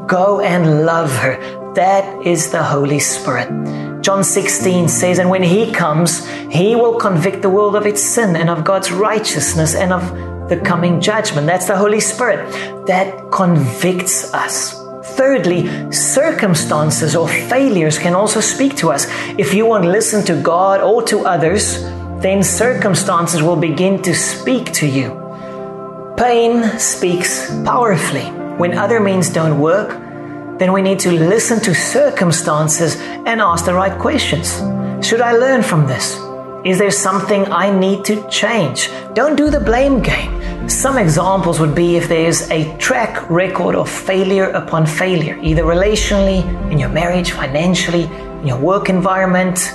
Go 0.09 0.40
and 0.40 0.85
love 0.85 1.14
her. 1.18 1.37
That 1.74 2.27
is 2.27 2.50
the 2.50 2.62
Holy 2.62 2.98
Spirit. 2.98 4.03
John 4.03 4.24
16 4.24 4.88
says, 4.88 5.18
And 5.20 5.31
when 5.31 5.42
He 5.42 5.70
comes, 5.72 6.27
He 6.50 6.74
will 6.74 6.98
convict 6.98 7.42
the 7.42 7.50
world 7.50 7.77
of 7.77 7.87
its 7.87 8.03
sin 8.03 8.35
and 8.35 8.50
of 8.50 8.64
God's 8.64 8.90
righteousness 8.90 9.74
and 9.74 9.92
of 9.92 10.48
the 10.48 10.57
coming 10.57 11.00
judgment. 11.00 11.46
That's 11.46 11.68
the 11.68 11.77
Holy 11.77 12.00
Spirit 12.00 12.50
that 12.87 13.31
convicts 13.31 14.35
us. 14.35 14.81
Thirdly, 15.16 15.92
circumstances 15.92 17.14
or 17.14 17.29
failures 17.29 17.98
can 17.98 18.14
also 18.14 18.40
speak 18.40 18.74
to 18.79 18.90
us. 18.90 19.07
If 19.38 19.55
you 19.55 19.64
won't 19.66 19.85
listen 19.85 20.24
to 20.24 20.35
God 20.42 20.81
or 20.81 21.03
to 21.05 21.24
others, 21.24 21.85
then 22.25 22.43
circumstances 22.43 23.43
will 23.43 23.55
begin 23.55 24.01
to 24.01 24.15
speak 24.15 24.73
to 24.73 24.87
you. 24.87 25.11
Pain 26.17 26.79
speaks 26.79 27.51
powerfully. 27.67 28.25
When 28.57 28.79
other 28.79 28.99
means 28.99 29.29
don't 29.29 29.61
work, 29.61 29.91
then 30.59 30.73
we 30.73 30.81
need 30.81 31.01
to 31.01 31.13
listen 31.13 31.61
to 31.61 31.75
circumstances 31.75 32.97
and 33.27 33.43
ask 33.43 33.67
the 33.67 33.75
right 33.75 33.99
questions. 33.99 34.49
Should 35.07 35.21
I 35.21 35.33
learn 35.33 35.63
from 35.63 35.87
this? 35.87 36.19
Is 36.65 36.79
there 36.79 36.91
something 36.91 37.45
I 37.53 37.71
need 37.71 38.07
to 38.07 38.27
change? 38.31 38.89
Don't 39.13 39.37
do 39.37 39.51
the 39.51 39.61
blame 39.61 40.01
game. 40.01 40.67
Some 40.67 40.97
examples 40.97 41.61
would 41.61 41.75
be 41.75 41.97
if 41.97 42.09
there's 42.09 42.51
a 42.51 42.75
track 42.79 43.29
record 43.29 43.75
of 43.75 43.87
failure 43.91 44.49
upon 44.53 44.87
failure, 44.87 45.39
either 45.43 45.65
relationally, 45.65 46.41
in 46.73 46.79
your 46.79 46.89
marriage, 46.89 47.33
financially, 47.33 48.05
in 48.41 48.47
your 48.47 48.59
work 48.59 48.89
environment, 48.89 49.75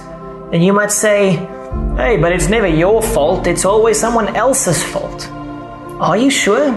then 0.50 0.64
you 0.64 0.74
might 0.74 0.92
say, 0.92 1.48
Hey, 1.98 2.18
but 2.18 2.32
it's 2.32 2.48
never 2.48 2.66
your 2.66 3.02
fault, 3.02 3.46
it's 3.46 3.66
always 3.66 4.00
someone 4.00 4.36
else's 4.36 4.82
fault. 4.82 5.30
Are 6.00 6.18
you 6.18 6.32
sure? 6.32 6.74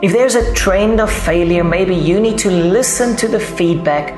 If 0.00 0.12
there's 0.12 0.36
a 0.36 0.54
trend 0.54 1.00
of 1.00 1.10
failure, 1.10 1.64
maybe 1.64 1.96
you 1.96 2.20
need 2.20 2.38
to 2.38 2.50
listen 2.50 3.16
to 3.16 3.26
the 3.26 3.40
feedback 3.40 4.12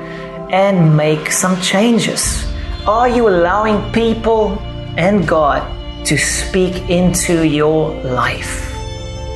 and 0.51 0.95
make 0.95 1.31
some 1.31 1.59
changes. 1.61 2.45
Are 2.85 3.09
you 3.09 3.29
allowing 3.29 3.91
people 3.93 4.59
and 4.95 5.27
God 5.27 5.65
to 6.05 6.17
speak 6.17 6.89
into 6.89 7.47
your 7.47 7.89
life? 8.03 8.67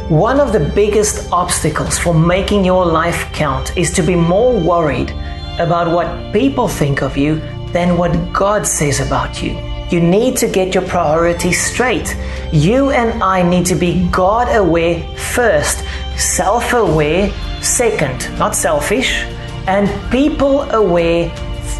One 0.10 0.40
of 0.40 0.54
the 0.54 0.60
biggest 0.60 1.32
obstacles 1.32 1.98
for 1.98 2.14
making 2.14 2.64
your 2.64 2.86
life 2.86 3.32
count 3.34 3.76
is 3.76 3.92
to 3.94 4.04
be 4.04 4.16
more 4.16 4.54
worried 4.54 5.10
about 5.58 5.92
what 5.92 6.32
people 6.32 6.68
think 6.68 7.02
of 7.02 7.18
you 7.18 7.42
than 7.76 7.98
what 7.98 8.32
God 8.32 8.66
says 8.66 9.02
about 9.06 9.44
you. 9.44 9.52
You 9.92 10.00
need 10.00 10.38
to 10.38 10.48
get 10.48 10.74
your 10.74 10.88
priorities 10.88 11.60
straight. 11.62 12.16
You 12.54 12.92
and 12.92 13.22
I 13.22 13.44
need 13.44 13.66
to 13.66 13.76
be 13.76 14.08
God 14.12 14.48
aware 14.56 15.04
first, 15.18 15.84
self 16.18 16.72
aware 16.72 17.30
second, 17.62 18.18
not 18.40 18.56
selfish, 18.56 19.26
and 19.68 19.90
people 20.10 20.62
aware 20.72 21.30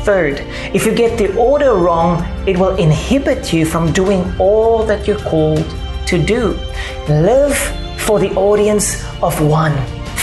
third. 0.04 0.42
If 0.74 0.86
you 0.86 0.94
get 0.94 1.18
the 1.18 1.34
order 1.38 1.76
wrong, 1.76 2.14
it 2.46 2.58
will 2.58 2.76
inhibit 2.76 3.54
you 3.54 3.66
from 3.66 3.94
doing 3.94 4.22
all 4.38 4.84
that 4.86 5.08
you're 5.08 5.26
called 5.32 5.66
to 6.08 6.18
do. 6.22 6.60
Live 7.08 7.58
for 8.06 8.20
the 8.20 8.32
audience 8.36 9.06
of 9.24 9.42
one, 9.42 9.76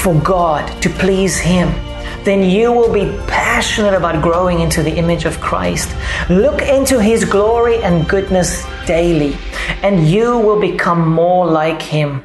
for 0.03 0.15
God, 0.21 0.65
to 0.83 0.91
please 0.91 1.39
Him, 1.39 1.69
then 2.25 2.49
you 2.49 2.73
will 2.73 2.93
be 2.93 3.07
passionate 3.27 3.95
about 3.95 4.23
growing 4.23 4.61
into 4.61 4.83
the 4.83 4.95
image 4.95 5.25
of 5.25 5.41
Christ. 5.41 5.95
Look 6.29 6.63
into 6.63 7.01
His 7.01 7.25
glory 7.25 7.83
and 7.83 8.09
goodness 8.09 8.65
daily, 8.87 9.37
and 9.83 10.09
you 10.09 10.39
will 10.39 10.61
become 10.61 11.09
more 11.09 11.47
like 11.47 11.83
Him. 11.83 12.25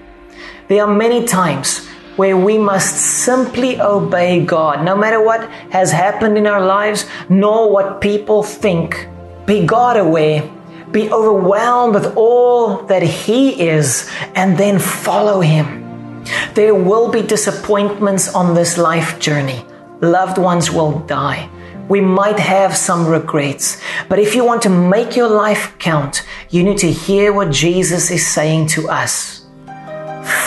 There 0.67 0.83
are 0.83 0.93
many 0.93 1.25
times 1.25 1.87
where 2.15 2.37
we 2.37 2.57
must 2.57 2.95
simply 2.97 3.79
obey 3.79 4.43
God, 4.43 4.83
no 4.83 4.95
matter 4.95 5.23
what 5.23 5.49
has 5.71 5.91
happened 5.91 6.37
in 6.37 6.47
our 6.47 6.65
lives, 6.65 7.05
nor 7.29 7.71
what 7.71 8.01
people 8.01 8.43
think. 8.43 9.07
Be 9.45 9.65
God 9.65 9.97
aware 9.97 10.49
be 10.91 11.11
overwhelmed 11.11 11.93
with 11.93 12.15
all 12.15 12.83
that 12.83 13.03
He 13.03 13.67
is, 13.67 14.09
and 14.35 14.57
then 14.57 14.79
follow 14.79 15.41
Him. 15.41 16.23
There 16.53 16.75
will 16.75 17.11
be 17.11 17.21
disappointments 17.21 18.33
on 18.33 18.55
this 18.55 18.77
life 18.77 19.19
journey. 19.19 19.65
Loved 20.01 20.37
ones 20.37 20.69
will 20.69 20.99
die. 21.07 21.49
We 21.89 22.01
might 22.01 22.37
have 22.37 22.77
some 22.77 23.07
regrets, 23.07 23.81
but 24.09 24.19
if 24.19 24.35
you 24.35 24.45
want 24.45 24.61
to 24.63 24.69
make 24.69 25.15
your 25.15 25.27
life 25.27 25.73
count, 25.79 26.23
you 26.51 26.63
need 26.63 26.77
to 26.79 26.91
hear 26.91 27.33
what 27.33 27.49
Jesus 27.49 28.11
is 28.11 28.27
saying 28.27 28.67
to 28.77 28.89
us. 28.89 29.45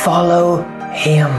Follow 0.04 0.62
Him. 0.92 1.30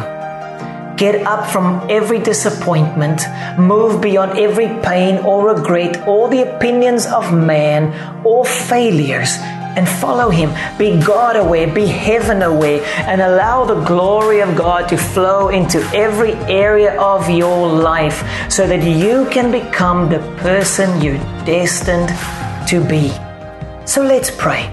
Get 0.98 1.26
up 1.26 1.50
from 1.50 1.88
every 1.90 2.20
disappointment, 2.20 3.22
move 3.58 4.02
beyond 4.02 4.38
every 4.38 4.68
pain 4.84 5.18
or 5.24 5.54
regret 5.54 6.06
or 6.06 6.28
the 6.30 6.56
opinions 6.56 7.06
of 7.06 7.32
man 7.34 7.94
or 8.26 8.44
failures, 8.44 9.38
and 9.76 9.88
follow 9.88 10.30
Him. 10.30 10.50
Be 10.78 11.00
God 11.00 11.36
aware, 11.36 11.68
be 11.74 11.86
heaven 11.86 12.42
aware, 12.42 12.84
and 13.08 13.22
allow 13.22 13.66
the 13.66 13.82
glory 13.84 14.42
of 14.42 14.56
God 14.56 14.88
to 14.90 14.98
flow 14.98 15.50
into 15.50 15.80
every 15.94 16.34
area 16.50 17.00
of 17.00 17.30
your 17.30 17.68
life 17.68 18.24
so 18.52 18.68
that 18.68 18.84
you 18.84 19.28
can 19.30 19.52
become 19.52 20.10
the 20.10 20.20
person 20.38 21.02
you're 21.02 21.18
destined 21.46 22.10
to 22.68 22.84
be. 22.88 23.10
So 23.86 24.02
let's 24.04 24.32
pray. 24.32 24.72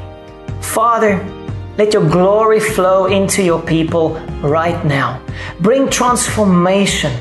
Father, 0.61 1.25
let 1.77 1.93
your 1.93 2.09
glory 2.09 2.61
flow 2.61 3.07
into 3.07 3.43
your 3.43 3.63
people 3.63 4.15
right 4.43 4.85
now. 4.85 5.23
Bring 5.61 5.89
transformation 5.89 7.13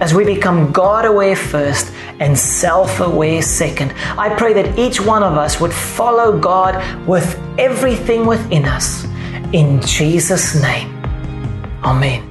as 0.00 0.14
we 0.14 0.24
become 0.24 0.72
God 0.72 1.04
aware 1.04 1.36
first 1.36 1.92
and 2.20 2.38
self 2.38 3.00
aware 3.00 3.42
second. 3.42 3.92
I 4.18 4.34
pray 4.34 4.52
that 4.54 4.78
each 4.78 5.00
one 5.00 5.22
of 5.22 5.34
us 5.34 5.60
would 5.60 5.72
follow 5.72 6.38
God 6.38 6.74
with 7.06 7.38
everything 7.58 8.26
within 8.26 8.64
us. 8.64 9.04
In 9.52 9.80
Jesus' 9.82 10.60
name. 10.60 10.90
Amen. 11.84 12.30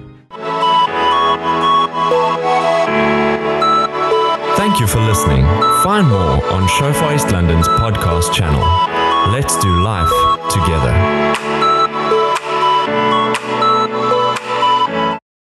Thank 4.58 4.80
you 4.80 4.88
for 4.88 5.02
listening. 5.02 5.44
Find 5.84 6.08
more 6.08 6.44
on 6.52 6.68
Shofar 6.68 7.14
East 7.14 7.32
London's 7.32 7.68
podcast 7.68 8.34
channel. 8.34 8.64
Let's 9.32 9.58
do 9.60 9.82
life 9.82 10.10
together. 10.50 11.43